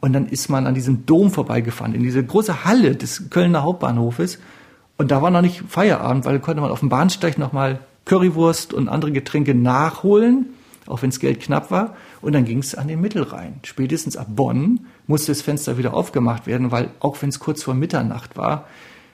Und 0.00 0.14
dann 0.14 0.26
ist 0.26 0.48
man 0.48 0.66
an 0.66 0.74
diesem 0.74 1.04
Dom 1.04 1.30
vorbeigefahren, 1.30 1.94
in 1.94 2.02
diese 2.02 2.24
große 2.24 2.64
Halle 2.64 2.96
des 2.96 3.28
Kölner 3.28 3.62
Hauptbahnhofes. 3.62 4.38
Und 4.98 5.12
da 5.12 5.22
war 5.22 5.30
noch 5.30 5.42
nicht 5.42 5.62
Feierabend, 5.68 6.24
weil 6.24 6.34
da 6.34 6.38
konnte 6.40 6.60
man 6.60 6.72
auf 6.72 6.80
dem 6.80 6.88
Bahnsteig 6.88 7.38
nochmal 7.38 7.78
Currywurst 8.04 8.74
und 8.74 8.88
andere 8.88 9.12
Getränke 9.12 9.54
nachholen, 9.54 10.46
auch 10.86 11.02
wenn 11.02 11.10
das 11.10 11.20
Geld 11.20 11.40
knapp 11.40 11.70
war. 11.70 11.94
Und 12.20 12.32
dann 12.32 12.44
ging 12.44 12.58
es 12.58 12.74
an 12.74 12.88
den 12.88 13.00
Mittelrhein. 13.00 13.60
Spätestens 13.62 14.16
ab 14.16 14.26
Bonn 14.30 14.86
musste 15.06 15.30
das 15.30 15.40
Fenster 15.40 15.78
wieder 15.78 15.94
aufgemacht 15.94 16.48
werden, 16.48 16.72
weil 16.72 16.90
auch 16.98 17.22
wenn 17.22 17.28
es 17.28 17.38
kurz 17.38 17.62
vor 17.62 17.74
Mitternacht 17.74 18.36
war, 18.36 18.66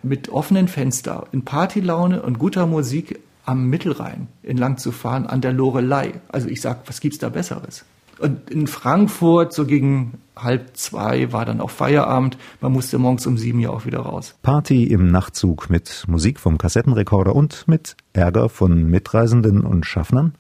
mit 0.03 0.31
offenen 0.31 0.69
Fenster, 0.69 1.27
in 1.33 1.45
Partylaune 1.45 2.23
und 2.23 2.39
guter 2.39 2.67
Musik 2.67 3.21
am 3.45 3.69
Mittelrhein 3.69 4.29
entlang 4.43 4.79
zu 4.79 4.91
fahren, 4.91 5.27
an 5.27 5.43
der 5.43 5.53
Lorelei. 5.53 6.15
Also 6.29 6.49
ich 6.49 6.63
sag, 6.63 6.89
was 6.89 7.01
gibt's 7.01 7.19
da 7.19 7.29
Besseres? 7.29 7.85
Und 8.19 8.51
in 8.51 8.67
Frankfurt, 8.67 9.53
so 9.53 9.67
gegen 9.67 10.19
halb 10.37 10.77
zwei, 10.77 11.33
war 11.33 11.45
dann 11.45 11.61
auch 11.61 11.71
Feierabend. 11.71 12.37
Man 12.61 12.73
musste 12.73 12.99
morgens 12.99 13.27
um 13.27 13.39
sieben 13.39 13.61
ja 13.61 13.71
auch 13.71 13.87
wieder 13.87 14.01
raus. 14.01 14.35
Party 14.43 14.85
im 14.85 15.11
Nachtzug 15.11 15.71
mit 15.71 16.05
Musik 16.09 16.41
vom 16.41 16.59
Kassettenrekorder 16.59 17.35
und 17.35 17.67
mit 17.67 17.97
Ärger 18.13 18.49
von 18.49 18.91
Mitreisenden 18.91 19.63
und 19.63 19.87
Schaffnern? 19.87 20.35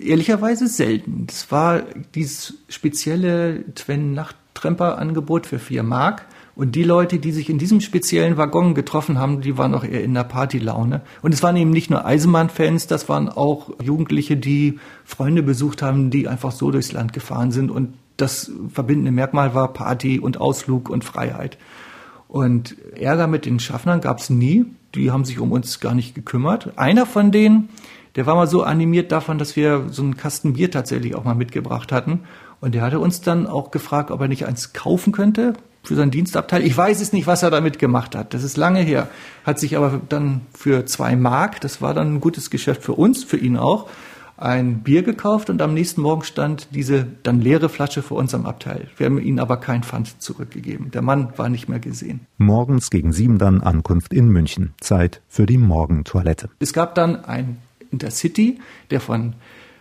Ehrlicherweise 0.00 0.68
selten. 0.68 1.26
Das 1.26 1.50
war 1.50 1.82
dieses 2.14 2.54
spezielle 2.68 3.64
Twen-Nachttremper-Angebot 3.74 5.46
für 5.46 5.58
vier 5.58 5.82
Mark. 5.82 6.26
Und 6.58 6.74
die 6.74 6.82
Leute, 6.82 7.20
die 7.20 7.30
sich 7.30 7.50
in 7.50 7.58
diesem 7.58 7.80
speziellen 7.80 8.36
Waggon 8.36 8.74
getroffen 8.74 9.16
haben, 9.16 9.42
die 9.42 9.56
waren 9.56 9.76
auch 9.76 9.84
eher 9.84 10.02
in 10.02 10.12
der 10.12 10.24
Partylaune. 10.24 11.02
Und 11.22 11.32
es 11.32 11.40
waren 11.40 11.56
eben 11.56 11.70
nicht 11.70 11.88
nur 11.88 12.04
Eisenbahnfans, 12.04 12.88
das 12.88 13.08
waren 13.08 13.28
auch 13.28 13.70
Jugendliche, 13.80 14.36
die 14.36 14.80
Freunde 15.04 15.44
besucht 15.44 15.82
haben, 15.82 16.10
die 16.10 16.26
einfach 16.26 16.50
so 16.50 16.72
durchs 16.72 16.90
Land 16.90 17.12
gefahren 17.12 17.52
sind. 17.52 17.70
Und 17.70 17.94
das 18.16 18.50
verbindende 18.72 19.12
Merkmal 19.12 19.54
war 19.54 19.72
Party 19.72 20.18
und 20.18 20.40
Ausflug 20.40 20.90
und 20.90 21.04
Freiheit. 21.04 21.58
Und 22.26 22.74
Ärger 22.96 23.28
mit 23.28 23.46
den 23.46 23.60
Schaffnern 23.60 24.00
gab 24.00 24.18
es 24.18 24.28
nie. 24.28 24.66
Die 24.96 25.12
haben 25.12 25.24
sich 25.24 25.38
um 25.38 25.52
uns 25.52 25.78
gar 25.78 25.94
nicht 25.94 26.16
gekümmert. 26.16 26.76
Einer 26.76 27.06
von 27.06 27.30
denen, 27.30 27.68
der 28.16 28.26
war 28.26 28.34
mal 28.34 28.48
so 28.48 28.64
animiert 28.64 29.12
davon, 29.12 29.38
dass 29.38 29.54
wir 29.54 29.86
so 29.90 30.02
einen 30.02 30.16
Kasten 30.16 30.54
Bier 30.54 30.72
tatsächlich 30.72 31.14
auch 31.14 31.22
mal 31.22 31.36
mitgebracht 31.36 31.92
hatten. 31.92 32.22
Und 32.60 32.74
der 32.74 32.82
hatte 32.82 32.98
uns 32.98 33.20
dann 33.20 33.46
auch 33.46 33.70
gefragt, 33.70 34.10
ob 34.10 34.20
er 34.20 34.26
nicht 34.26 34.44
eins 34.44 34.72
kaufen 34.72 35.12
könnte 35.12 35.52
für 35.82 35.94
sein 35.94 36.10
Dienstabteil. 36.10 36.64
Ich 36.64 36.76
weiß 36.76 37.00
es 37.00 37.12
nicht, 37.12 37.26
was 37.26 37.42
er 37.42 37.50
damit 37.50 37.78
gemacht 37.78 38.14
hat. 38.14 38.34
Das 38.34 38.42
ist 38.42 38.56
lange 38.56 38.80
her. 38.80 39.08
Hat 39.44 39.58
sich 39.58 39.76
aber 39.76 40.00
dann 40.08 40.42
für 40.52 40.86
zwei 40.86 41.16
Mark, 41.16 41.60
das 41.60 41.80
war 41.80 41.94
dann 41.94 42.14
ein 42.14 42.20
gutes 42.20 42.50
Geschäft 42.50 42.82
für 42.82 42.92
uns, 42.92 43.24
für 43.24 43.38
ihn 43.38 43.56
auch, 43.56 43.88
ein 44.38 44.84
Bier 44.84 45.02
gekauft 45.02 45.50
und 45.50 45.60
am 45.60 45.74
nächsten 45.74 46.00
Morgen 46.00 46.22
stand 46.22 46.68
diese 46.72 47.06
dann 47.24 47.40
leere 47.40 47.68
Flasche 47.68 48.02
vor 48.02 48.18
uns 48.18 48.34
am 48.34 48.46
Abteil. 48.46 48.88
Wir 48.96 49.06
haben 49.06 49.20
ihnen 49.20 49.40
aber 49.40 49.56
kein 49.56 49.82
Pfand 49.82 50.22
zurückgegeben. 50.22 50.92
Der 50.92 51.02
Mann 51.02 51.32
war 51.36 51.48
nicht 51.48 51.68
mehr 51.68 51.80
gesehen. 51.80 52.20
Morgens 52.38 52.90
gegen 52.90 53.12
sieben 53.12 53.38
dann 53.38 53.60
Ankunft 53.60 54.14
in 54.14 54.28
München. 54.28 54.74
Zeit 54.80 55.20
für 55.28 55.46
die 55.46 55.58
Morgentoilette. 55.58 56.50
Es 56.60 56.72
gab 56.72 56.94
dann 56.94 57.24
ein 57.24 57.58
Intercity, 57.90 58.60
der 58.90 59.00
von 59.00 59.34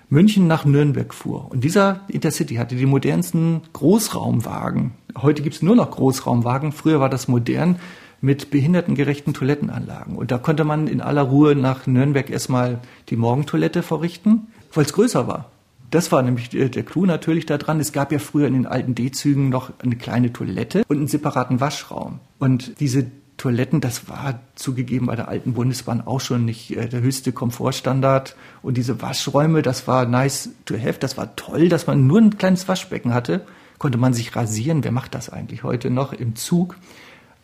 München 0.10 0.48
nach 0.48 0.64
Nürnberg 0.64 1.14
fuhr. 1.14 1.52
Und 1.52 1.64
dieser 1.64 2.02
Intercity 2.08 2.56
hatte 2.56 2.76
die 2.76 2.86
modernsten 2.86 3.62
Großraumwagen. 3.74 4.92
Heute 5.22 5.42
gibt 5.42 5.56
es 5.56 5.62
nur 5.62 5.76
noch 5.76 5.92
Großraumwagen. 5.92 6.72
Früher 6.72 7.02
war 7.02 7.10
das 7.10 7.28
modern 7.28 7.78
mit 8.22 8.50
behindertengerechten 8.50 9.34
Toilettenanlagen. 9.34 10.16
Und 10.16 10.32
da 10.32 10.38
konnte 10.38 10.64
man 10.64 10.88
in 10.88 11.02
aller 11.02 11.24
Ruhe 11.24 11.56
nach 11.56 11.88
Nürnberg 11.88 12.30
erstmal 12.30 12.80
die 13.10 13.18
Morgentoilette 13.18 13.84
verrichten, 13.84 14.48
weil 14.74 14.86
es 14.86 14.94
größer 14.94 15.28
war. 15.28 15.52
Das 15.92 16.12
war 16.12 16.22
nämlich 16.22 16.50
der 16.50 16.84
Clou 16.84 17.06
natürlich 17.06 17.46
daran. 17.46 17.80
Es 17.80 17.92
gab 17.92 18.12
ja 18.12 18.20
früher 18.20 18.48
in 18.48 18.54
den 18.54 18.66
alten 18.66 18.96
D-Zügen 18.96 19.50
noch 19.50 19.72
eine 19.80 19.96
kleine 19.96 20.34
Toilette 20.34 20.84
und 20.88 20.98
einen 20.98 21.08
separaten 21.08 21.60
Waschraum. 21.60 22.20
Und 22.40 22.80
diese 22.80 23.08
Toiletten, 23.38 23.82
das 23.82 24.10
war 24.10 24.40
zugegeben 24.56 25.06
bei 25.06 25.16
der 25.16 25.28
alten 25.28 25.54
Bundesbahn 25.54 26.02
auch 26.02 26.20
schon 26.20 26.44
nicht 26.46 26.76
äh, 26.76 26.90
der 26.90 27.02
höchste 27.02 27.32
Komfortstandard. 27.32 28.36
Und 28.64 28.78
diese 28.78 29.02
Waschräume, 29.02 29.62
das 29.62 29.88
war 29.88 30.06
nice 30.06 30.50
to 30.66 30.76
have, 30.76 31.00
das 31.00 31.18
war 31.18 31.36
toll, 31.36 31.70
dass 31.70 31.86
man 31.88 32.08
nur 32.08 32.20
ein 32.20 32.38
kleines 32.38 32.68
Waschbecken 32.68 33.14
hatte. 33.14 33.46
Konnte 33.78 34.00
man 34.00 34.14
sich 34.14 34.36
rasieren. 34.36 34.84
Wer 34.84 34.92
macht 34.92 35.14
das 35.14 35.30
eigentlich 35.30 35.64
heute 35.64 35.92
noch 35.92 36.14
im 36.14 36.36
Zug? 36.36 36.78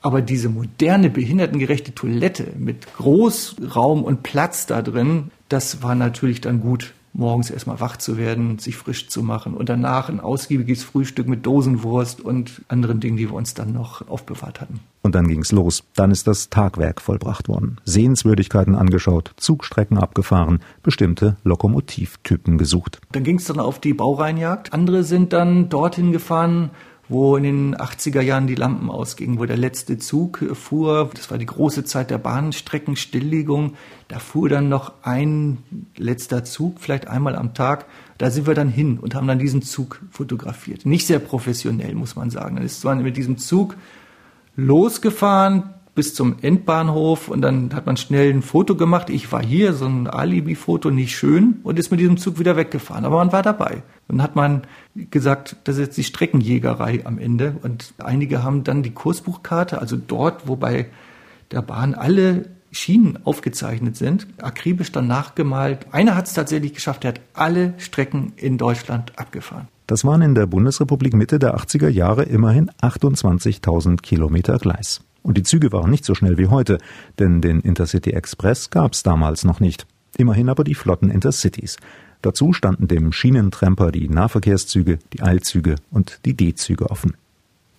Aber 0.01 0.21
diese 0.21 0.49
moderne, 0.49 1.09
behindertengerechte 1.09 1.93
Toilette 1.93 2.47
mit 2.57 2.93
Großraum 2.97 4.03
und 4.03 4.23
Platz 4.23 4.65
da 4.65 4.81
drin, 4.81 5.31
das 5.47 5.83
war 5.83 5.95
natürlich 5.95 6.41
dann 6.41 6.59
gut 6.59 6.93
morgens 7.13 7.49
erstmal 7.49 7.79
wach 7.79 7.97
zu 7.97 8.17
werden, 8.17 8.59
sich 8.59 8.75
frisch 8.75 9.07
zu 9.07 9.23
machen 9.23 9.53
und 9.53 9.69
danach 9.69 10.09
ein 10.09 10.19
ausgiebiges 10.19 10.83
Frühstück 10.83 11.27
mit 11.27 11.45
Dosenwurst 11.45 12.21
und 12.21 12.63
anderen 12.67 12.99
Dingen, 12.99 13.17
die 13.17 13.29
wir 13.29 13.35
uns 13.35 13.53
dann 13.53 13.71
noch 13.71 14.07
aufbewahrt 14.09 14.61
hatten. 14.61 14.79
Und 15.03 15.15
dann 15.15 15.27
ging's 15.27 15.51
los. 15.51 15.83
Dann 15.95 16.11
ist 16.11 16.27
das 16.27 16.49
Tagwerk 16.49 17.01
vollbracht 17.01 17.47
worden. 17.49 17.77
Sehenswürdigkeiten 17.83 18.75
angeschaut, 18.75 19.31
Zugstrecken 19.37 19.97
abgefahren, 19.97 20.59
bestimmte 20.81 21.35
Lokomotivtypen 21.43 22.57
gesucht. 22.57 23.01
Dann 23.11 23.23
ging's 23.23 23.45
dann 23.45 23.59
auf 23.59 23.79
die 23.79 23.93
Baureihenjagd. 23.93 24.73
Andere 24.73 25.03
sind 25.03 25.33
dann 25.33 25.69
dorthin 25.69 26.13
gefahren, 26.13 26.71
wo 27.13 27.37
in 27.37 27.43
den 27.43 27.75
80er 27.77 28.21
Jahren 28.21 28.47
die 28.47 28.55
Lampen 28.55 28.89
ausgingen, 28.89 29.39
wo 29.39 29.45
der 29.45 29.55
letzte 29.55 29.99
Zug 29.99 30.43
fuhr. 30.53 31.11
Das 31.13 31.29
war 31.29 31.37
die 31.37 31.45
große 31.45 31.85
Zeit 31.85 32.09
der 32.09 32.17
Bahnstreckenstilllegung. 32.17 33.75
Da 34.07 34.17
fuhr 34.17 34.49
dann 34.49 34.67
noch 34.67 34.93
ein 35.03 35.59
letzter 35.95 36.43
Zug, 36.43 36.79
vielleicht 36.79 37.07
einmal 37.07 37.35
am 37.35 37.53
Tag. 37.53 37.85
Da 38.17 38.31
sind 38.31 38.47
wir 38.47 38.55
dann 38.55 38.67
hin 38.67 38.97
und 38.99 39.13
haben 39.13 39.27
dann 39.27 39.39
diesen 39.39 39.61
Zug 39.61 40.01
fotografiert. 40.09 40.87
Nicht 40.87 41.05
sehr 41.05 41.19
professionell, 41.19 41.93
muss 41.93 42.15
man 42.15 42.31
sagen. 42.31 42.55
Dann 42.55 42.65
ist 42.65 42.83
man 42.83 43.03
mit 43.03 43.15
diesem 43.15 43.37
Zug 43.37 43.75
losgefahren, 44.55 45.72
bis 45.95 46.15
zum 46.15 46.37
Endbahnhof 46.41 47.27
und 47.27 47.41
dann 47.41 47.73
hat 47.73 47.85
man 47.85 47.97
schnell 47.97 48.33
ein 48.33 48.41
Foto 48.41 48.75
gemacht. 48.75 49.09
Ich 49.09 49.31
war 49.31 49.43
hier, 49.43 49.73
so 49.73 49.85
ein 49.85 50.07
Alibi-Foto, 50.07 50.89
nicht 50.89 51.15
schön 51.15 51.59
und 51.63 51.77
ist 51.77 51.91
mit 51.91 51.99
diesem 51.99 52.17
Zug 52.17 52.39
wieder 52.39 52.57
weggefahren. 52.57 53.05
Aber 53.05 53.17
man 53.17 53.31
war 53.31 53.43
dabei. 53.43 53.83
Dann 54.07 54.21
hat 54.21 54.35
man 54.35 54.63
gesagt, 54.95 55.55
das 55.65 55.75
ist 55.75 55.81
jetzt 55.81 55.97
die 55.97 56.03
Streckenjägerei 56.03 57.05
am 57.05 57.19
Ende. 57.19 57.55
Und 57.61 57.93
einige 57.99 58.43
haben 58.43 58.63
dann 58.63 58.81
die 58.81 58.91
Kursbuchkarte, 58.91 59.79
also 59.79 59.95
dort, 59.95 60.47
wo 60.47 60.55
bei 60.55 60.87
der 61.51 61.61
Bahn 61.61 61.93
alle 61.93 62.49
Schienen 62.71 63.19
aufgezeichnet 63.23 63.95
sind, 63.95 64.27
akribisch 64.41 64.91
dann 64.91 65.05
nachgemalt. 65.05 65.85
Einer 65.91 66.15
hat 66.15 66.25
es 66.25 66.33
tatsächlich 66.33 66.73
geschafft, 66.73 67.03
der 67.03 67.09
hat 67.09 67.21
alle 67.33 67.75
Strecken 67.77 68.33
in 68.35 68.57
Deutschland 68.57 69.13
abgefahren. 69.17 69.67
Das 69.85 70.05
waren 70.05 70.23
in 70.23 70.33
der 70.33 70.47
Bundesrepublik 70.47 71.13
Mitte 71.13 71.37
der 71.37 71.55
80er 71.55 71.89
Jahre 71.89 72.23
immerhin 72.23 72.71
28.000 72.81 74.01
Kilometer 74.01 74.57
Gleis. 74.57 75.01
Und 75.23 75.37
die 75.37 75.43
Züge 75.43 75.71
waren 75.71 75.89
nicht 75.89 76.05
so 76.05 76.13
schnell 76.13 76.37
wie 76.37 76.47
heute, 76.47 76.77
denn 77.17 77.41
den 77.41 77.61
Intercity 77.61 78.11
Express 78.11 78.69
gab 78.69 78.93
es 78.93 79.03
damals 79.03 79.45
noch 79.45 79.59
nicht. 79.59 79.87
Immerhin 80.17 80.49
aber 80.49 80.63
die 80.63 80.75
flotten 80.75 81.09
Intercities. 81.09 81.77
Dazu 82.21 82.53
standen 82.53 82.87
dem 82.87 83.11
Schienentremper 83.11 83.91
die 83.91 84.07
Nahverkehrszüge, 84.09 84.99
die 85.13 85.21
Eilzüge 85.21 85.75
und 85.91 86.19
die 86.25 86.35
D-Züge 86.35 86.89
offen. 86.91 87.15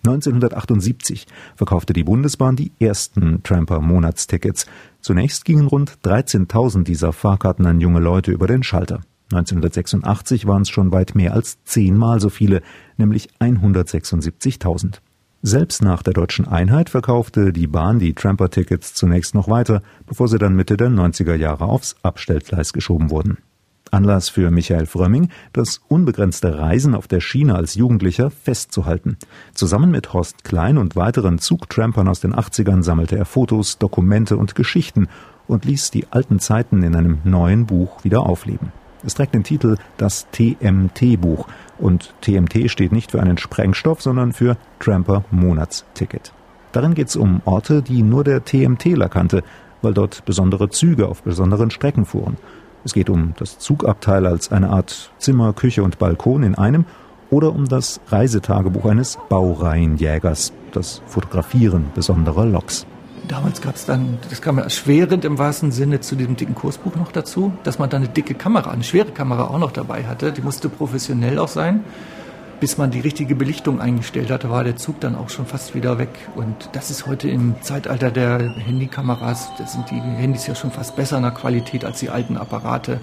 1978 0.05 1.25
verkaufte 1.55 1.93
die 1.93 2.03
Bundesbahn 2.03 2.55
die 2.55 2.71
ersten 2.79 3.41
Tramper-Monatstickets. 3.41 4.67
Zunächst 5.01 5.45
gingen 5.45 5.67
rund 5.67 5.97
13.000 6.03 6.83
dieser 6.83 7.11
Fahrkarten 7.11 7.65
an 7.65 7.81
junge 7.81 7.99
Leute 7.99 8.31
über 8.31 8.45
den 8.45 8.61
Schalter. 8.61 9.01
1986 9.31 10.45
waren 10.45 10.61
es 10.61 10.69
schon 10.69 10.91
weit 10.91 11.15
mehr 11.15 11.33
als 11.33 11.57
zehnmal 11.63 12.19
so 12.19 12.29
viele, 12.29 12.61
nämlich 12.97 13.29
176.000. 13.39 14.99
Selbst 15.47 15.83
nach 15.83 16.01
der 16.01 16.13
deutschen 16.13 16.47
Einheit 16.47 16.89
verkaufte 16.89 17.53
die 17.53 17.67
Bahn 17.67 17.99
die 17.99 18.15
Tramper-Tickets 18.15 18.95
zunächst 18.95 19.35
noch 19.35 19.47
weiter, 19.47 19.83
bevor 20.07 20.27
sie 20.27 20.39
dann 20.39 20.55
Mitte 20.55 20.75
der 20.75 20.89
90er 20.89 21.35
Jahre 21.35 21.65
aufs 21.65 21.97
Abstellgleis 22.01 22.73
geschoben 22.73 23.11
wurden. 23.11 23.37
Anlass 23.91 24.27
für 24.27 24.49
Michael 24.49 24.87
Frömming, 24.87 25.29
das 25.53 25.81
unbegrenzte 25.87 26.57
Reisen 26.57 26.95
auf 26.95 27.07
der 27.07 27.19
Schiene 27.19 27.53
als 27.53 27.75
Jugendlicher 27.75 28.31
festzuhalten. 28.31 29.17
Zusammen 29.53 29.91
mit 29.91 30.13
Horst 30.13 30.43
Klein 30.43 30.79
und 30.79 30.95
weiteren 30.95 31.37
Zugtrampern 31.37 32.07
aus 32.07 32.21
den 32.21 32.33
80ern 32.33 32.81
sammelte 32.81 33.15
er 33.15 33.25
Fotos, 33.25 33.77
Dokumente 33.77 34.37
und 34.37 34.55
Geschichten 34.55 35.09
und 35.45 35.63
ließ 35.63 35.91
die 35.91 36.07
alten 36.09 36.39
Zeiten 36.39 36.81
in 36.81 36.95
einem 36.95 37.19
neuen 37.23 37.67
Buch 37.67 38.03
wieder 38.03 38.21
aufleben. 38.21 38.71
Es 39.05 39.13
trägt 39.13 39.35
den 39.35 39.43
Titel 39.43 39.77
Das 39.97 40.27
TMT-Buch 40.31 41.47
und 41.77 42.13
TMT 42.21 42.69
steht 42.69 42.91
nicht 42.91 43.11
für 43.11 43.21
einen 43.21 43.37
Sprengstoff, 43.37 44.01
sondern 44.01 44.33
für 44.33 44.57
Tramper 44.79 45.23
Monatsticket. 45.31 46.33
Darin 46.71 46.93
geht 46.93 47.07
es 47.07 47.15
um 47.15 47.41
Orte, 47.45 47.81
die 47.81 48.03
nur 48.03 48.23
der 48.23 48.43
TMTler 48.43 49.09
kannte, 49.09 49.43
weil 49.81 49.93
dort 49.93 50.25
besondere 50.25 50.69
Züge 50.69 51.07
auf 51.07 51.23
besonderen 51.23 51.71
Strecken 51.71 52.05
fuhren 52.05 52.37
es 52.85 52.93
geht 52.93 53.09
um 53.09 53.33
das 53.37 53.57
Zugabteil 53.57 54.27
als 54.27 54.51
eine 54.51 54.69
Art 54.69 55.11
Zimmer, 55.17 55.53
Küche 55.53 55.81
und 55.81 55.97
Balkon 55.97 56.43
in 56.43 56.53
einem 56.53 56.85
oder 57.31 57.51
um 57.51 57.67
das 57.67 57.99
Reisetagebuch 58.09 58.85
eines 58.85 59.17
Baureihenjägers, 59.27 60.53
das 60.71 61.01
Fotografieren 61.07 61.85
besonderer 61.95 62.45
Loks. 62.45 62.85
Damals 63.27 63.61
gab 63.61 63.75
es 63.75 63.85
dann, 63.85 64.19
das 64.29 64.41
kam 64.41 64.57
erschwerend 64.57 65.25
im 65.25 65.37
wahrsten 65.37 65.71
Sinne 65.71 65.99
zu 65.99 66.15
diesem 66.15 66.35
dicken 66.35 66.55
Kursbuch 66.55 66.95
noch 66.95 67.11
dazu, 67.11 67.53
dass 67.63 67.79
man 67.79 67.89
da 67.89 67.97
eine 67.97 68.07
dicke 68.07 68.35
Kamera, 68.35 68.71
eine 68.71 68.83
schwere 68.83 69.11
Kamera 69.11 69.45
auch 69.45 69.59
noch 69.59 69.71
dabei 69.71 70.05
hatte. 70.05 70.31
Die 70.31 70.41
musste 70.41 70.69
professionell 70.69 71.39
auch 71.39 71.47
sein 71.47 71.83
bis 72.59 72.77
man 72.77 72.91
die 72.91 72.99
richtige 72.99 73.35
Belichtung 73.35 73.81
eingestellt 73.81 74.31
hatte, 74.31 74.49
war 74.49 74.63
der 74.63 74.75
Zug 74.75 74.99
dann 74.99 75.15
auch 75.15 75.29
schon 75.29 75.45
fast 75.45 75.75
wieder 75.75 75.97
weg. 75.97 76.09
Und 76.35 76.69
das 76.71 76.89
ist 76.89 77.05
heute 77.05 77.29
im 77.29 77.55
Zeitalter 77.61 78.11
der 78.11 78.39
Handykameras, 78.55 79.49
da 79.57 79.67
sind 79.67 79.91
die 79.91 79.99
Handys 79.99 80.47
ja 80.47 80.55
schon 80.55 80.71
fast 80.71 80.95
besser 80.95 81.17
in 81.17 81.23
der 81.23 81.31
Qualität 81.31 81.85
als 81.85 81.99
die 81.99 82.09
alten 82.09 82.37
Apparate. 82.37 83.01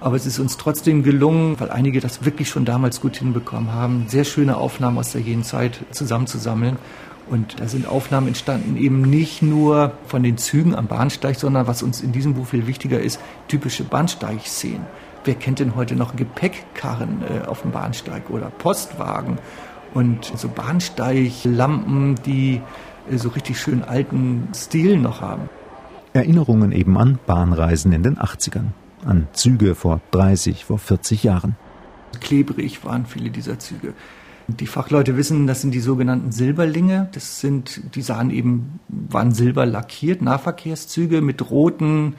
Aber 0.00 0.16
es 0.16 0.26
ist 0.26 0.38
uns 0.38 0.56
trotzdem 0.56 1.02
gelungen, 1.02 1.58
weil 1.58 1.70
einige 1.70 2.00
das 2.00 2.24
wirklich 2.24 2.48
schon 2.48 2.64
damals 2.64 3.00
gut 3.00 3.16
hinbekommen 3.16 3.72
haben, 3.72 4.06
sehr 4.08 4.24
schöne 4.24 4.56
Aufnahmen 4.56 4.98
aus 4.98 5.12
der 5.12 5.22
jenen 5.22 5.42
Zeit 5.42 5.80
zusammenzusammeln. 5.90 6.76
Und 7.28 7.60
da 7.60 7.66
sind 7.66 7.88
Aufnahmen 7.88 8.28
entstanden, 8.28 8.76
eben 8.76 9.02
nicht 9.02 9.42
nur 9.42 9.92
von 10.06 10.22
den 10.22 10.38
Zügen 10.38 10.74
am 10.74 10.86
Bahnsteig, 10.86 11.36
sondern 11.36 11.66
was 11.66 11.82
uns 11.82 12.00
in 12.00 12.12
diesem 12.12 12.34
Buch 12.34 12.46
viel 12.46 12.66
wichtiger 12.66 13.00
ist, 13.00 13.20
typische 13.48 13.82
Bahnsteigszenen. 13.82 14.86
Wer 15.24 15.34
kennt 15.34 15.58
denn 15.58 15.74
heute 15.74 15.96
noch 15.96 16.14
Gepäckkarren 16.14 17.22
äh, 17.22 17.46
auf 17.46 17.62
dem 17.62 17.72
Bahnsteig 17.72 18.30
oder 18.30 18.48
Postwagen 18.50 19.38
und 19.92 20.32
so 20.36 20.48
Bahnsteiglampen, 20.48 22.14
die 22.24 22.60
äh, 23.10 23.16
so 23.16 23.30
richtig 23.30 23.58
schön 23.58 23.82
alten 23.82 24.48
Stil 24.54 24.98
noch 24.98 25.20
haben? 25.20 25.48
Erinnerungen 26.12 26.70
eben 26.70 26.96
an 26.96 27.18
Bahnreisen 27.26 27.92
in 27.92 28.04
den 28.04 28.18
80ern, 28.18 28.68
an 29.04 29.26
Züge 29.32 29.74
vor 29.74 30.00
30, 30.12 30.64
vor 30.64 30.78
40 30.78 31.24
Jahren. 31.24 31.56
Klebrig 32.20 32.84
waren 32.84 33.04
viele 33.04 33.30
dieser 33.30 33.58
Züge. 33.58 33.94
Die 34.48 34.66
Fachleute 34.66 35.16
wissen, 35.16 35.46
das 35.46 35.60
sind 35.60 35.72
die 35.72 35.80
sogenannten 35.80 36.30
Silberlinge. 36.30 37.08
Das 37.12 37.40
sind, 37.40 37.80
die 37.94 38.02
sahen 38.02 38.30
eben, 38.30 38.78
waren 38.88 39.32
silber 39.32 39.66
lackiert, 39.66 40.22
Nahverkehrszüge 40.22 41.20
mit 41.20 41.50
roten 41.50 42.14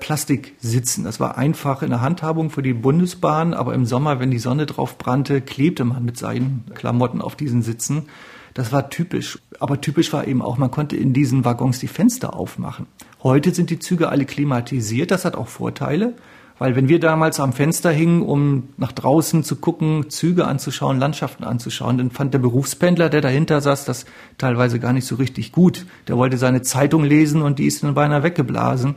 Plastik 0.00 0.54
sitzen. 0.58 1.04
Das 1.04 1.20
war 1.20 1.38
einfach 1.38 1.82
in 1.82 1.90
der 1.90 2.00
Handhabung 2.00 2.50
für 2.50 2.62
die 2.62 2.72
Bundesbahn, 2.72 3.54
aber 3.54 3.74
im 3.74 3.86
Sommer, 3.86 4.18
wenn 4.18 4.30
die 4.30 4.38
Sonne 4.38 4.66
drauf 4.66 4.98
brannte, 4.98 5.40
klebte 5.40 5.84
man 5.84 6.04
mit 6.04 6.18
seinen 6.18 6.64
Klamotten 6.74 7.22
auf 7.22 7.36
diesen 7.36 7.62
Sitzen. 7.62 8.06
Das 8.54 8.72
war 8.72 8.90
typisch. 8.90 9.38
Aber 9.60 9.80
typisch 9.80 10.12
war 10.12 10.26
eben 10.26 10.42
auch, 10.42 10.58
man 10.58 10.72
konnte 10.72 10.96
in 10.96 11.12
diesen 11.12 11.44
Waggons 11.44 11.78
die 11.78 11.86
Fenster 11.86 12.34
aufmachen. 12.34 12.86
Heute 13.22 13.54
sind 13.54 13.70
die 13.70 13.78
Züge 13.78 14.08
alle 14.08 14.24
klimatisiert. 14.24 15.12
Das 15.12 15.24
hat 15.24 15.36
auch 15.36 15.48
Vorteile. 15.48 16.14
Weil 16.58 16.74
wenn 16.74 16.88
wir 16.88 16.98
damals 16.98 17.38
am 17.38 17.52
Fenster 17.52 17.90
hingen, 17.90 18.22
um 18.22 18.70
nach 18.76 18.92
draußen 18.92 19.44
zu 19.44 19.56
gucken, 19.56 20.10
Züge 20.10 20.46
anzuschauen, 20.46 20.98
Landschaften 20.98 21.44
anzuschauen, 21.44 21.98
dann 21.98 22.10
fand 22.10 22.34
der 22.34 22.40
Berufspendler, 22.40 23.08
der 23.08 23.20
dahinter 23.20 23.60
saß, 23.60 23.84
das 23.84 24.06
teilweise 24.38 24.80
gar 24.80 24.92
nicht 24.92 25.06
so 25.06 25.14
richtig 25.16 25.52
gut. 25.52 25.86
Der 26.08 26.16
wollte 26.16 26.36
seine 26.36 26.62
Zeitung 26.62 27.04
lesen 27.04 27.42
und 27.42 27.58
die 27.58 27.66
ist 27.66 27.84
dann 27.84 27.94
beinahe 27.94 28.24
weggeblasen. 28.24 28.96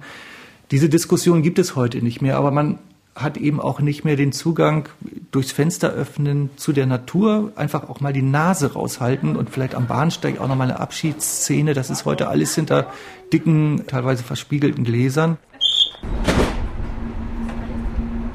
Diese 0.71 0.89
Diskussion 0.89 1.43
gibt 1.43 1.59
es 1.59 1.75
heute 1.75 2.01
nicht 2.01 2.21
mehr, 2.21 2.37
aber 2.37 2.49
man 2.49 2.79
hat 3.13 3.37
eben 3.37 3.59
auch 3.59 3.81
nicht 3.81 4.05
mehr 4.05 4.15
den 4.15 4.31
Zugang 4.31 4.87
durchs 5.31 5.51
Fenster 5.51 5.89
öffnen 5.89 6.49
zu 6.55 6.71
der 6.71 6.85
Natur, 6.85 7.51
einfach 7.55 7.89
auch 7.89 7.99
mal 7.99 8.13
die 8.13 8.21
Nase 8.21 8.73
raushalten 8.73 9.35
und 9.35 9.49
vielleicht 9.49 9.75
am 9.75 9.87
Bahnsteig 9.87 10.39
auch 10.39 10.47
nochmal 10.47 10.69
eine 10.69 10.79
Abschiedsszene. 10.79 11.73
Das 11.73 11.89
ist 11.89 12.05
heute 12.05 12.29
alles 12.29 12.55
hinter 12.55 12.87
dicken, 13.33 13.83
teilweise 13.87 14.23
verspiegelten 14.23 14.85
Gläsern. 14.85 15.37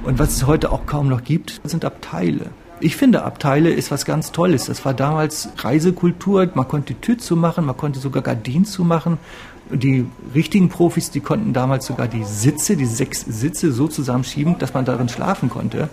Und 0.06 0.20
was 0.20 0.36
es 0.36 0.46
heute 0.46 0.70
auch 0.70 0.86
kaum 0.86 1.08
noch 1.08 1.24
gibt, 1.24 1.60
sind 1.64 1.84
Abteile. 1.84 2.50
Ich 2.78 2.94
finde, 2.94 3.24
Abteile 3.24 3.70
ist 3.70 3.90
was 3.90 4.04
ganz 4.04 4.30
Tolles. 4.30 4.66
Das 4.66 4.84
war 4.84 4.94
damals 4.94 5.48
Reisekultur. 5.56 6.48
Man 6.54 6.68
konnte 6.68 6.94
die 6.94 7.00
Tür 7.00 7.18
zumachen, 7.18 7.64
man 7.64 7.76
konnte 7.76 7.98
sogar 7.98 8.22
Gardinen 8.22 8.64
zumachen. 8.64 9.18
Die 9.68 10.06
richtigen 10.32 10.68
Profis, 10.68 11.10
die 11.10 11.18
konnten 11.18 11.52
damals 11.52 11.86
sogar 11.86 12.06
die 12.06 12.22
Sitze, 12.22 12.76
die 12.76 12.86
sechs 12.86 13.22
Sitze 13.22 13.72
so 13.72 13.88
zusammenschieben, 13.88 14.60
dass 14.60 14.74
man 14.74 14.84
darin 14.84 15.08
schlafen 15.08 15.50
konnte. 15.50 15.88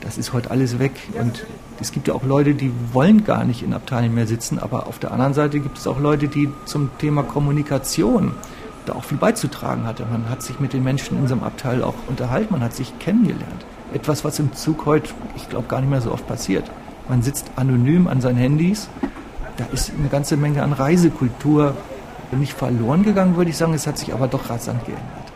Das 0.00 0.16
ist 0.16 0.32
heute 0.32 0.50
alles 0.50 0.78
weg. 0.78 0.92
Und 1.20 1.44
es 1.78 1.92
gibt 1.92 2.08
ja 2.08 2.14
auch 2.14 2.24
Leute, 2.24 2.54
die 2.54 2.72
wollen 2.94 3.22
gar 3.22 3.44
nicht 3.44 3.62
in 3.62 3.74
Abteilen 3.74 4.14
mehr 4.14 4.26
sitzen. 4.26 4.60
Aber 4.60 4.86
auf 4.86 4.98
der 4.98 5.12
anderen 5.12 5.34
Seite 5.34 5.60
gibt 5.60 5.76
es 5.76 5.86
auch 5.86 6.00
Leute, 6.00 6.28
die 6.28 6.48
zum 6.64 6.88
Thema 6.96 7.22
Kommunikation 7.22 8.32
da 8.86 8.94
auch 8.94 9.04
viel 9.04 9.18
beizutragen 9.18 9.84
hatte. 9.84 10.06
Man 10.10 10.28
hat 10.28 10.42
sich 10.42 10.60
mit 10.60 10.72
den 10.72 10.82
Menschen 10.82 11.18
in 11.18 11.30
einem 11.30 11.42
Abteil 11.42 11.82
auch 11.82 11.94
unterhalten, 12.08 12.52
man 12.52 12.62
hat 12.62 12.74
sich 12.74 12.98
kennengelernt. 12.98 13.64
Etwas, 13.92 14.24
was 14.24 14.38
im 14.38 14.52
Zug 14.54 14.86
heute, 14.86 15.10
ich 15.36 15.48
glaube, 15.48 15.68
gar 15.68 15.80
nicht 15.80 15.90
mehr 15.90 16.00
so 16.00 16.12
oft 16.12 16.26
passiert. 16.26 16.70
Man 17.08 17.22
sitzt 17.22 17.50
anonym 17.56 18.06
an 18.08 18.20
seinen 18.20 18.38
Handys. 18.38 18.88
Da 19.56 19.66
ist 19.72 19.92
eine 19.98 20.08
ganze 20.08 20.36
Menge 20.36 20.62
an 20.62 20.72
Reisekultur 20.72 21.74
nicht 22.36 22.54
verloren 22.54 23.02
gegangen, 23.02 23.36
würde 23.36 23.50
ich 23.50 23.56
sagen. 23.56 23.74
Es 23.74 23.86
hat 23.86 23.98
sich 23.98 24.14
aber 24.14 24.28
doch 24.28 24.48
rasant 24.48 24.84
geändert. 24.84 25.32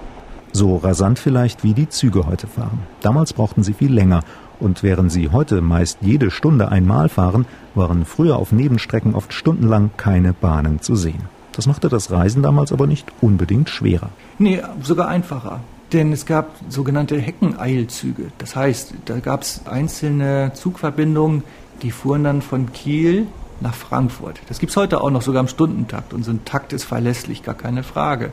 So 0.52 0.76
rasant 0.76 1.18
vielleicht, 1.18 1.64
wie 1.64 1.74
die 1.74 1.88
Züge 1.88 2.26
heute 2.26 2.46
fahren. 2.46 2.78
Damals 3.02 3.34
brauchten 3.34 3.62
sie 3.62 3.74
viel 3.74 3.92
länger. 3.92 4.22
Und 4.58 4.82
während 4.82 5.12
sie 5.12 5.28
heute 5.28 5.60
meist 5.60 5.98
jede 6.00 6.30
Stunde 6.30 6.70
einmal 6.70 7.10
fahren, 7.10 7.44
waren 7.74 8.06
früher 8.06 8.36
auf 8.36 8.52
Nebenstrecken 8.52 9.14
oft 9.14 9.34
stundenlang 9.34 9.90
keine 9.98 10.32
Bahnen 10.32 10.80
zu 10.80 10.96
sehen. 10.96 11.35
Das 11.56 11.66
machte 11.66 11.88
das 11.88 12.10
Reisen 12.10 12.42
damals 12.42 12.70
aber 12.70 12.86
nicht 12.86 13.06
unbedingt 13.22 13.70
schwerer. 13.70 14.10
Nee, 14.38 14.60
sogar 14.82 15.08
einfacher. 15.08 15.60
Denn 15.92 16.12
es 16.12 16.26
gab 16.26 16.50
sogenannte 16.68 17.18
Heckeneilzüge. 17.18 18.24
Das 18.36 18.54
heißt, 18.54 18.92
da 19.06 19.20
gab 19.20 19.42
es 19.42 19.62
einzelne 19.66 20.52
Zugverbindungen, 20.52 21.44
die 21.82 21.92
fuhren 21.92 22.24
dann 22.24 22.42
von 22.42 22.72
Kiel 22.72 23.26
nach 23.60 23.74
Frankfurt. 23.74 24.40
Das 24.48 24.58
gibt 24.58 24.70
es 24.70 24.76
heute 24.76 25.00
auch 25.00 25.10
noch, 25.10 25.22
sogar 25.22 25.40
im 25.40 25.48
Stundentakt. 25.48 26.12
Und 26.12 26.24
so 26.24 26.30
ein 26.30 26.44
Takt 26.44 26.74
ist 26.74 26.84
verlässlich, 26.84 27.42
gar 27.42 27.54
keine 27.54 27.82
Frage. 27.82 28.32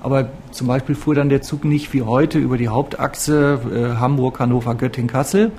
Aber 0.00 0.30
zum 0.50 0.66
Beispiel 0.66 0.94
fuhr 0.94 1.14
dann 1.14 1.28
der 1.28 1.42
Zug 1.42 1.64
nicht 1.64 1.92
wie 1.92 2.02
heute 2.02 2.38
über 2.38 2.56
die 2.56 2.68
Hauptachse 2.68 3.60
äh, 3.70 4.00
Hamburg, 4.00 4.40
Hannover, 4.40 4.74
Göttingen, 4.76 5.10
Kassel, 5.10 5.52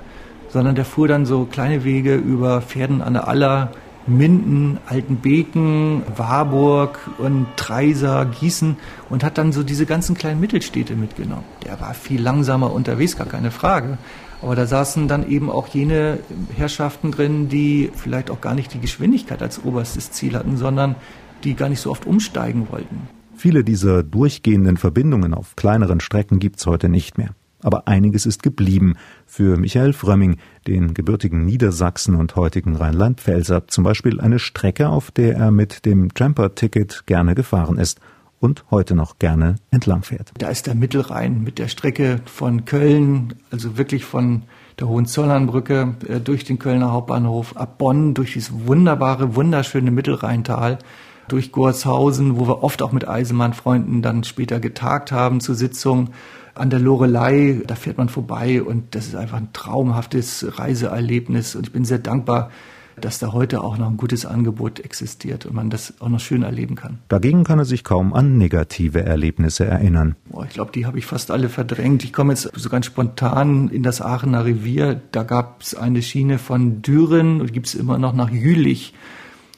sondern 0.48 0.74
der 0.74 0.84
fuhr 0.84 1.06
dann 1.06 1.26
so 1.26 1.44
kleine 1.44 1.84
Wege 1.84 2.16
über 2.16 2.60
Pferden 2.60 3.02
an 3.02 3.14
der 3.14 3.28
Aller, 3.28 3.70
Minden, 4.06 4.78
Altenbeken, 4.86 6.02
Warburg 6.16 6.98
und 7.18 7.46
Treiser, 7.56 8.26
Gießen 8.26 8.76
und 9.08 9.24
hat 9.24 9.38
dann 9.38 9.52
so 9.52 9.62
diese 9.62 9.86
ganzen 9.86 10.14
kleinen 10.14 10.40
Mittelstädte 10.40 10.94
mitgenommen. 10.94 11.44
Der 11.64 11.80
war 11.80 11.94
viel 11.94 12.20
langsamer 12.20 12.72
unterwegs, 12.72 13.16
gar 13.16 13.26
keine 13.26 13.50
Frage. 13.50 13.98
Aber 14.42 14.56
da 14.56 14.66
saßen 14.66 15.08
dann 15.08 15.28
eben 15.28 15.48
auch 15.48 15.68
jene 15.68 16.18
Herrschaften 16.54 17.12
drin, 17.12 17.48
die 17.48 17.90
vielleicht 17.94 18.30
auch 18.30 18.42
gar 18.42 18.54
nicht 18.54 18.74
die 18.74 18.80
Geschwindigkeit 18.80 19.40
als 19.40 19.64
oberstes 19.64 20.10
Ziel 20.10 20.34
hatten, 20.34 20.58
sondern 20.58 20.96
die 21.44 21.54
gar 21.54 21.70
nicht 21.70 21.80
so 21.80 21.90
oft 21.90 22.06
umsteigen 22.06 22.68
wollten. 22.70 23.08
Viele 23.36 23.64
dieser 23.64 24.02
durchgehenden 24.02 24.76
Verbindungen 24.76 25.34
auf 25.34 25.56
kleineren 25.56 26.00
Strecken 26.00 26.38
gibt's 26.38 26.66
heute 26.66 26.88
nicht 26.88 27.16
mehr. 27.18 27.30
Aber 27.64 27.88
einiges 27.88 28.26
ist 28.26 28.42
geblieben. 28.42 28.94
Für 29.26 29.56
Michael 29.56 29.94
Frömming, 29.94 30.36
den 30.68 30.94
gebürtigen 30.94 31.44
Niedersachsen 31.44 32.14
und 32.14 32.36
heutigen 32.36 32.76
Rheinland-Pfälzer, 32.76 33.66
zum 33.68 33.82
Beispiel 33.82 34.20
eine 34.20 34.38
Strecke, 34.38 34.90
auf 34.90 35.10
der 35.10 35.36
er 35.36 35.50
mit 35.50 35.84
dem 35.86 36.12
Tramper-Ticket 36.12 37.06
gerne 37.06 37.34
gefahren 37.34 37.78
ist 37.78 38.00
und 38.38 38.64
heute 38.70 38.94
noch 38.94 39.18
gerne 39.18 39.56
entlangfährt. 39.70 40.32
Da 40.36 40.50
ist 40.50 40.66
der 40.66 40.74
Mittelrhein 40.74 41.42
mit 41.42 41.58
der 41.58 41.68
Strecke 41.68 42.20
von 42.26 42.66
Köln, 42.66 43.34
also 43.50 43.78
wirklich 43.78 44.04
von 44.04 44.42
der 44.78 44.88
Hohenzollernbrücke 44.88 45.94
äh, 46.06 46.20
durch 46.20 46.44
den 46.44 46.58
Kölner 46.58 46.92
Hauptbahnhof 46.92 47.56
ab 47.56 47.78
Bonn, 47.78 48.12
durch 48.12 48.34
dieses 48.34 48.52
wunderbare, 48.66 49.34
wunderschöne 49.34 49.90
Mittelrheintal 49.90 50.78
durch 51.28 51.52
Gorshausen, 51.52 52.38
wo 52.38 52.46
wir 52.46 52.62
oft 52.62 52.82
auch 52.82 52.92
mit 52.92 53.08
Eisenbahnfreunden 53.08 54.02
dann 54.02 54.24
später 54.24 54.60
getagt 54.60 55.12
haben 55.12 55.40
zur 55.40 55.54
Sitzung. 55.54 56.10
An 56.54 56.70
der 56.70 56.78
Lorelei, 56.78 57.62
da 57.66 57.74
fährt 57.74 57.98
man 57.98 58.08
vorbei 58.08 58.62
und 58.62 58.94
das 58.94 59.06
ist 59.06 59.16
einfach 59.16 59.38
ein 59.38 59.52
traumhaftes 59.52 60.58
Reiseerlebnis 60.58 61.56
und 61.56 61.66
ich 61.66 61.72
bin 61.72 61.84
sehr 61.84 61.98
dankbar, 61.98 62.50
dass 63.00 63.18
da 63.18 63.32
heute 63.32 63.62
auch 63.62 63.76
noch 63.76 63.88
ein 63.88 63.96
gutes 63.96 64.24
Angebot 64.24 64.80
existiert 64.80 65.46
und 65.46 65.54
man 65.54 65.70
das 65.70 65.94
auch 66.00 66.08
noch 66.08 66.20
schön 66.20 66.42
erleben 66.42 66.76
kann. 66.76 66.98
Dagegen 67.08 67.44
kann 67.44 67.58
er 67.58 67.64
sich 67.64 67.84
kaum 67.84 68.12
an 68.12 68.38
negative 68.38 69.02
Erlebnisse 69.02 69.64
erinnern. 69.64 70.14
Boah, 70.26 70.44
ich 70.44 70.50
glaube, 70.50 70.72
die 70.72 70.86
habe 70.86 70.98
ich 70.98 71.06
fast 71.06 71.30
alle 71.30 71.48
verdrängt. 71.48 72.04
Ich 72.04 72.12
komme 72.12 72.32
jetzt 72.32 72.50
so 72.54 72.68
ganz 72.68 72.86
spontan 72.86 73.68
in 73.68 73.82
das 73.82 74.00
Aachener 74.00 74.44
Revier. 74.44 75.00
Da 75.12 75.22
gab 75.22 75.62
es 75.62 75.74
eine 75.74 76.02
Schiene 76.02 76.38
von 76.38 76.82
Düren 76.82 77.40
und 77.40 77.52
gibt 77.52 77.66
es 77.66 77.74
immer 77.74 77.98
noch 77.98 78.14
nach 78.14 78.30
Jülich. 78.30 78.94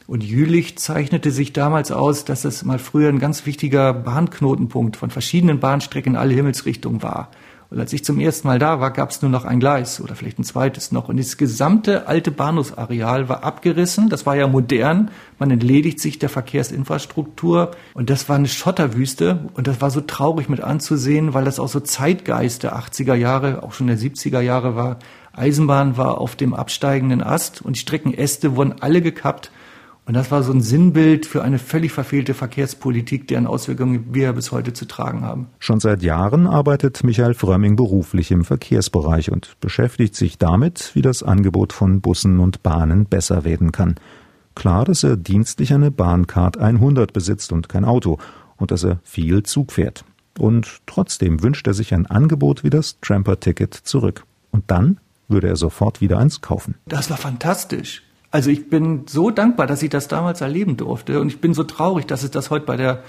Und 0.07 0.23
Jülich 0.23 0.79
zeichnete 0.79 1.33
sich 1.33 1.53
damals 1.53 1.91
aus, 1.91 2.25
dass 2.25 2.45
es 2.45 2.65
mal 2.65 2.79
früher 2.79 3.09
ein 3.09 3.19
ganz 3.19 3.45
wichtiger 3.45 3.93
Bahnknotenpunkt 3.93 4.97
von 4.97 5.11
verschiedenen 5.11 5.59
Bahnstrecken 5.59 6.15
in 6.15 6.19
alle 6.19 6.35
Himmelsrichtungen 6.35 7.03
war. 7.03 7.31
Und 7.69 7.81
als 7.81 7.93
ich 7.93 8.05
zum 8.05 8.21
ersten 8.21 8.47
Mal 8.47 8.61
da 8.61 8.79
war, 8.81 8.93
gab 8.93 9.11
es 9.11 9.23
nur 9.23 9.31
noch 9.31 9.45
ein 9.45 9.59
Gleis 9.59 10.01
oder 10.01 10.15
vielleicht 10.15 10.39
ein 10.39 10.45
zweites 10.45 10.93
noch. 10.93 11.09
Und 11.09 11.19
das 11.19 11.37
gesamte 11.37 12.07
alte 12.07 12.31
Bahnhofsareal 12.31 13.29
war 13.29 13.43
abgerissen. 13.43 14.09
Das 14.09 14.25
war 14.25 14.37
ja 14.37 14.47
modern. 14.47 15.11
Man 15.41 15.51
entledigt 15.51 15.99
sich 15.99 16.21
der 16.21 16.29
Verkehrsinfrastruktur. 16.29 17.73
Und 17.93 18.09
das 18.09 18.29
war 18.29 18.37
eine 18.37 18.47
Schotterwüste. 18.47 19.49
Und 19.55 19.67
das 19.67 19.81
war 19.81 19.91
so 19.91 20.01
traurig 20.01 20.49
mit 20.49 20.61
anzusehen, 20.61 21.35
weil 21.35 21.45
das 21.45 21.59
auch 21.59 21.69
so 21.69 21.81
Zeitgeist 21.81 22.63
der 22.63 22.79
80er 22.79 23.15
Jahre, 23.15 23.65
auch 23.65 23.73
schon 23.73 23.89
der 23.89 23.99
70er 23.99 24.41
Jahre 24.41 24.77
war. 24.77 25.01
Eisenbahn 25.33 25.97
war 25.97 26.19
auf 26.19 26.37
dem 26.37 26.55
absteigenden 26.55 27.21
Ast 27.21 27.63
und 27.63 27.75
die 27.75 27.81
Streckenäste 27.81 28.55
wurden 28.55 28.77
alle 28.81 29.03
gekappt. 29.03 29.51
Und 30.07 30.15
das 30.15 30.31
war 30.31 30.45
so 30.45 30.53
ein 30.53 30.61
Sinnbild 30.61 31.27
für 31.27 31.43
eine 31.43 31.59
völlig 31.59 31.91
verfehlte 31.91 32.33
Verkehrspolitik, 32.33 33.27
deren 33.27 33.49
Auswirkungen 33.49 34.15
wir 34.15 34.33
bis 34.33 34.53
heute 34.53 34.73
zu 34.73 34.87
tragen 34.87 35.23
haben. 35.23 35.49
Schon 35.59 35.81
seit 35.81 36.03
Jahren 36.03 36.47
arbeitet 36.47 37.03
Michael 37.03 37.35
Frömming 37.35 37.75
beruflich 37.75 38.31
im 38.31 38.45
Verkehrsbereich 38.45 39.33
und 39.33 39.59
beschäftigt 39.61 40.15
sich 40.15 40.39
damit, 40.39 40.93
wie 40.95 41.03
das 41.03 41.25
Angebot 41.25 41.73
von 41.73 42.01
Bussen 42.01 42.39
und 42.39 42.63
Bahnen 42.63 43.07
besser 43.07 43.45
werden 43.45 43.73
kann. 43.73 43.97
Klar, 44.55 44.85
dass 44.85 45.03
er 45.03 45.17
dienstlich 45.17 45.75
eine 45.75 45.91
Bahncard 45.91 46.57
100 46.57 47.13
besitzt 47.13 47.51
und 47.51 47.69
kein 47.69 47.85
Auto 47.85 48.19
und 48.57 48.71
dass 48.71 48.85
er 48.85 49.01
viel 49.03 49.43
Zug 49.43 49.73
fährt. 49.73 50.05
Und 50.39 50.83
trotzdem 50.87 51.43
wünscht 51.43 51.67
er 51.67 51.75
sich 51.75 51.93
ein 51.93 52.07
Angebot 52.07 52.63
wie 52.63 52.71
das 52.71 53.01
Tramper-Ticket 53.01 53.75
zurück. 53.75 54.25
Und 54.53 54.65
dann 54.69 54.99
würde 55.27 55.49
er 55.49 55.57
sofort 55.57 56.01
wieder 56.01 56.19
eins 56.19 56.41
kaufen. 56.41 56.77
Das 56.87 57.11
war 57.11 57.17
fantastisch. 57.17 58.06
Also 58.31 58.51
ich 58.51 58.69
bin 58.69 59.03
so 59.07 59.31
dankbar, 59.31 59.67
dass 59.67 59.83
ich 59.83 59.91
das 59.91 60.09
damals 60.09 60.41
erleben 60.41 60.77
durfte 60.77 61.21
und 61.21 61.29
ich 61.29 61.41
bin 61.41 61.55
so 61.55 61.65
traurig, 61.65 62.07
dass 62.07 62.23
es 62.23 62.31
das 62.31 62.51
heute 62.51 62.67
bei 62.67 62.77
der 62.77 63.03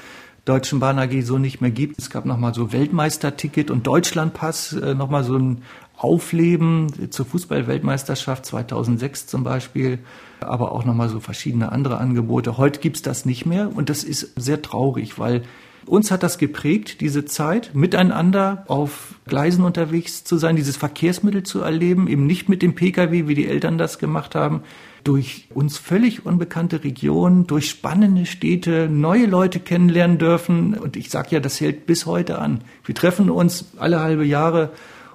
Deutschen 0.46 0.80
Bahn 0.80 0.98
AG 0.98 1.22
so 1.24 1.38
nicht 1.38 1.60
mehr 1.60 1.72
gibt. 1.72 2.00
Es 2.00 2.10
gab 2.10 2.26
nochmal 2.26 2.54
so 2.54 2.72
Weltmeisterticket 2.72 3.70
und 3.70 3.86
Deutschlandpass, 3.86 4.74
äh, 4.74 4.94
nochmal 4.94 5.26
so 5.26 5.36
ein 5.36 5.64
Aufleben 5.98 7.12
zur 7.12 7.26
Fußballweltmeisterschaft 7.26 8.46
2006 8.46 9.28
zum 9.28 9.44
Beispiel, 9.44 10.00
aber 10.40 10.72
auch 10.72 10.86
nochmal 10.86 11.10
so 11.10 11.20
verschiedene 11.20 11.72
andere 11.72 11.98
Angebote. 11.98 12.58
Heute 12.58 12.80
gibt's 12.80 13.02
das 13.02 13.26
nicht 13.26 13.46
mehr 13.46 13.76
und 13.76 13.90
das 13.90 14.04
ist 14.04 14.40
sehr 14.40 14.62
traurig, 14.62 15.18
weil 15.20 15.42
uns 15.88 16.12
hat 16.12 16.22
das 16.22 16.38
geprägt, 16.38 17.02
diese 17.02 17.26
Zeit, 17.26 17.72
miteinander 17.74 18.66
auf 18.68 19.16
Gleisen 19.26 19.64
unterwegs 19.64 20.24
zu 20.24 20.38
sein, 20.38 20.56
dieses 20.56 20.78
Verkehrsmittel 20.78 21.44
zu 21.44 21.62
erleben, 21.62 22.08
eben 22.08 22.28
nicht 22.28 22.50
mit 22.50 22.62
dem 22.62 22.76
Pkw, 22.76 23.28
wie 23.28 23.36
die 23.36 23.48
Eltern 23.48 23.78
das 23.78 23.98
gemacht 23.98 24.36
haben, 24.36 24.62
durch 25.08 25.48
uns 25.54 25.78
völlig 25.78 26.26
unbekannte 26.26 26.84
Regionen, 26.84 27.48
durch 27.48 27.70
spannende 27.70 28.26
Städte, 28.26 28.90
neue 28.90 29.26
Leute 29.26 29.62
kennenlernen 29.62 30.18
dürfen. 30.18 30.74
Und 30.74 30.98
ich 30.98 31.10
sage 31.10 31.30
ja, 31.32 31.40
das 31.40 31.62
hält 31.62 31.86
bis 31.86 32.06
heute 32.06 32.40
an. 32.40 32.60
Wir 32.84 32.94
treffen 32.94 33.30
uns 33.30 33.72
alle 33.78 34.02
halbe 34.02 34.26
Jahre 34.26 34.72